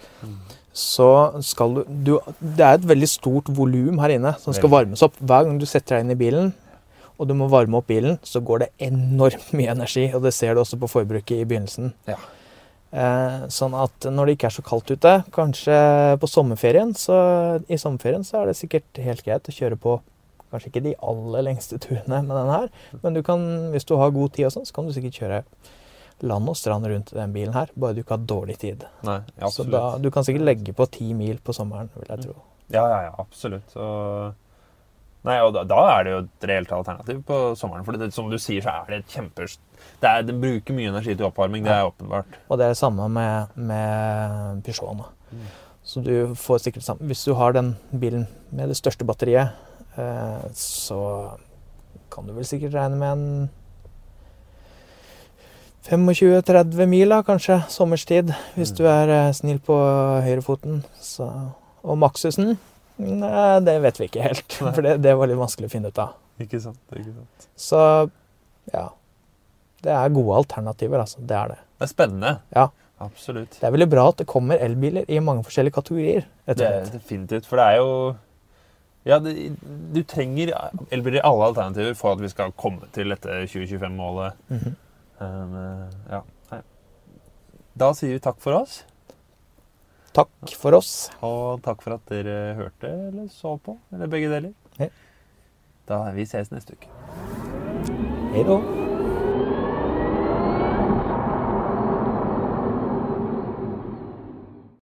så 0.77 1.41
skal 1.43 1.81
du, 1.81 1.85
du 1.89 2.11
Det 2.39 2.63
er 2.63 2.77
et 2.77 2.85
veldig 2.87 3.09
stort 3.11 3.49
volum 3.51 3.99
her 3.99 4.15
inne 4.15 4.35
som 4.39 4.55
skal 4.55 4.71
varmes 4.71 5.03
opp. 5.03 5.17
Hver 5.19 5.49
gang 5.49 5.57
du 5.59 5.67
setter 5.67 5.97
deg 5.97 6.05
inn 6.05 6.15
i 6.15 6.21
bilen, 6.21 6.53
og 7.21 7.29
du 7.29 7.35
må 7.37 7.49
varme 7.53 7.81
opp 7.81 7.89
bilen, 7.91 8.21
så 8.25 8.41
går 8.41 8.63
det 8.63 8.69
enormt 8.87 9.51
mye 9.57 9.73
energi. 9.75 10.07
Og 10.15 10.23
det 10.25 10.33
ser 10.37 10.55
du 10.55 10.63
også 10.63 10.79
på 10.81 10.89
forbruket 10.89 11.43
i 11.43 11.49
begynnelsen. 11.49 11.93
Ja. 12.09 12.17
Eh, 12.91 13.43
sånn 13.55 13.75
at 13.79 14.07
når 14.11 14.27
det 14.27 14.33
ikke 14.35 14.49
er 14.49 14.55
så 14.57 14.65
kaldt 14.67 14.91
ute, 14.91 15.13
kanskje 15.35 15.77
på 16.19 16.31
sommerferien, 16.31 16.91
så 16.99 17.17
i 17.71 17.79
sommerferien 17.79 18.25
så 18.27 18.41
er 18.41 18.51
det 18.51 18.57
sikkert 18.59 18.99
helt 18.99 19.23
greit 19.27 19.51
å 19.51 19.55
kjøre 19.55 19.79
på 19.81 20.01
Kanskje 20.51 20.67
ikke 20.73 20.81
de 20.83 20.93
aller 21.07 21.45
lengste 21.47 21.77
turene 21.79 22.17
med 22.27 22.35
den 22.35 22.49
her, 22.51 22.65
men 23.05 23.15
du 23.15 23.21
kan, 23.23 23.39
hvis 23.71 23.85
du 23.87 23.93
har 24.01 24.11
god 24.11 24.33
tid, 24.35 24.49
og 24.49 24.55
sånn, 24.57 24.65
så 24.67 24.75
kan 24.75 24.89
du 24.89 24.91
sikkert 24.97 25.19
kjøre 25.21 25.37
land 26.27 26.51
og 26.51 26.57
strand 26.59 26.89
rundt 26.91 27.13
den 27.15 27.35
bilen 27.37 27.55
her, 27.55 27.71
bare 27.79 27.95
du 27.95 28.01
ikke 28.03 28.17
har 28.17 28.25
dårlig 28.33 28.57
tid. 28.59 28.83
Nei, 29.07 29.21
Så 29.55 29.63
da, 29.71 29.85
du 30.03 30.11
kan 30.11 30.27
sikkert 30.27 30.49
legge 30.49 30.75
på 30.75 30.89
ti 30.91 31.13
mil 31.15 31.39
på 31.39 31.55
sommeren, 31.55 31.93
vil 31.95 32.11
jeg 32.11 32.25
tro. 32.27 32.35
Ja, 32.67 32.83
ja, 32.83 32.99
ja, 33.07 33.13
absolutt. 33.23 33.71
Så, 33.71 33.87
nei, 35.25 35.37
og 35.45 35.53
da, 35.55 35.65
da 35.69 35.81
er 35.99 36.05
det 36.07 36.13
jo 36.13 36.19
et 36.25 36.47
reelt 36.49 36.73
alternativ 36.73 37.23
på 37.29 37.39
sommeren. 37.59 37.85
For 37.85 37.93
det, 38.01 38.13
som 38.17 38.31
du 38.31 38.39
sier, 38.41 38.63
så 38.65 38.71
er 38.81 38.87
det 38.91 38.99
et 39.05 39.17
er, 40.11 40.23
den 40.29 40.41
bruker 40.41 40.75
mye 40.77 40.89
energi 40.93 41.15
til 41.15 41.27
oppvarming, 41.29 41.65
det 41.65 41.73
er 41.75 41.89
åpenbart. 41.89 42.39
Og 42.49 42.59
det 42.59 42.65
er 42.67 42.75
det 42.75 42.81
samme 42.81 43.09
med, 43.13 43.53
med 43.57 44.63
Peugeoten. 44.65 45.03
Mm. 45.33 45.47
Så 45.83 46.01
du 46.05 46.35
får 46.37 46.59
sikkert 46.59 46.85
sammen 46.85 47.07
Hvis 47.09 47.23
du 47.25 47.33
har 47.35 47.53
den 47.57 47.73
bilen 48.01 48.27
med 48.53 48.69
det 48.69 48.77
største 48.77 49.05
batteriet, 49.09 49.53
eh, 49.97 50.45
så 50.55 51.01
kan 52.13 52.27
du 52.27 52.33
vel 52.37 52.45
sikkert 52.45 52.75
regne 52.75 52.97
med 53.01 53.13
en 53.13 53.51
25-30 55.89 56.87
mil, 56.87 57.09
da, 57.09 57.23
kanskje, 57.25 57.63
sommerstid, 57.73 58.33
hvis 58.55 58.71
Mm. 58.73 58.77
du 58.77 58.85
er 58.87 59.09
eh, 59.09 59.33
snill 59.33 59.59
på 59.59 59.77
høyrefoten. 60.23 60.85
Så, 61.01 61.31
og 61.83 61.99
Maxusen? 61.99 62.59
Nei, 63.01 63.61
det 63.65 63.77
vet 63.85 64.01
vi 64.01 64.09
ikke 64.11 64.25
helt, 64.27 64.57
for 64.61 64.85
det, 64.85 64.99
det 65.05 65.15
var 65.17 65.31
litt 65.31 65.41
vanskelig 65.41 65.71
å 65.71 65.73
finne 65.73 65.93
ut 65.93 66.01
av. 66.03 66.17
Ikke 66.41 66.61
sant? 66.63 66.81
ikke 66.93 67.13
sant. 67.15 67.47
Så 67.57 67.81
ja. 68.73 68.89
Det 69.81 69.93
er 69.97 70.13
gode 70.13 70.43
alternativer, 70.43 71.01
altså. 71.01 71.23
Det 71.25 71.37
er 71.37 71.55
det. 71.55 71.59
Det 71.81 71.87
er 71.87 71.91
spennende. 71.95 72.33
Ja. 72.57 72.69
Absolutt. 73.01 73.55
Det 73.57 73.65
er 73.65 73.73
veldig 73.73 73.89
bra 73.89 74.03
at 74.11 74.19
det 74.21 74.27
kommer 74.29 74.61
elbiler 74.61 75.07
i 75.09 75.21
mange 75.25 75.41
forskjellige 75.47 75.73
kategorier. 75.79 76.27
Det 76.45 76.67
er 76.67 76.91
definitivt. 76.93 77.47
For 77.49 77.57
det 77.57 77.69
er 77.71 77.79
jo 77.81 77.95
Ja, 79.09 79.17
det, 79.25 79.33
du 79.95 80.03
trenger 80.05 80.53
elbiler 80.93 81.23
i 81.23 81.25
alle 81.25 81.47
alternativer 81.49 81.95
for 81.97 82.13
at 82.13 82.21
vi 82.21 82.29
skal 82.29 82.53
komme 82.53 82.91
til 82.93 83.09
dette 83.15 83.39
2025-målet. 83.49 84.37
Mhm. 84.53 84.77
Um, 85.21 85.57
ja. 86.11 86.21
Da 87.81 87.91
sier 87.97 88.13
vi 88.19 88.21
takk 88.21 88.37
for 88.45 88.59
oss. 88.61 88.83
Takk 90.21 90.53
for 90.61 90.77
oss. 90.77 91.09
Og 91.25 91.63
takk 91.65 91.81
for 91.85 91.97
at 91.97 92.13
dere 92.13 92.55
hørte 92.59 92.91
eller 93.09 93.31
så 93.33 93.55
på, 93.57 93.79
eller 93.95 94.11
begge 94.13 94.29
deler. 94.33 94.53
Ja. 94.77 94.91
Da 95.89 96.03
Vi 96.15 96.29
ses 96.29 96.53
neste 96.53 96.77
uke. 96.77 96.93
Hei 98.35 98.45
da. 98.47 98.90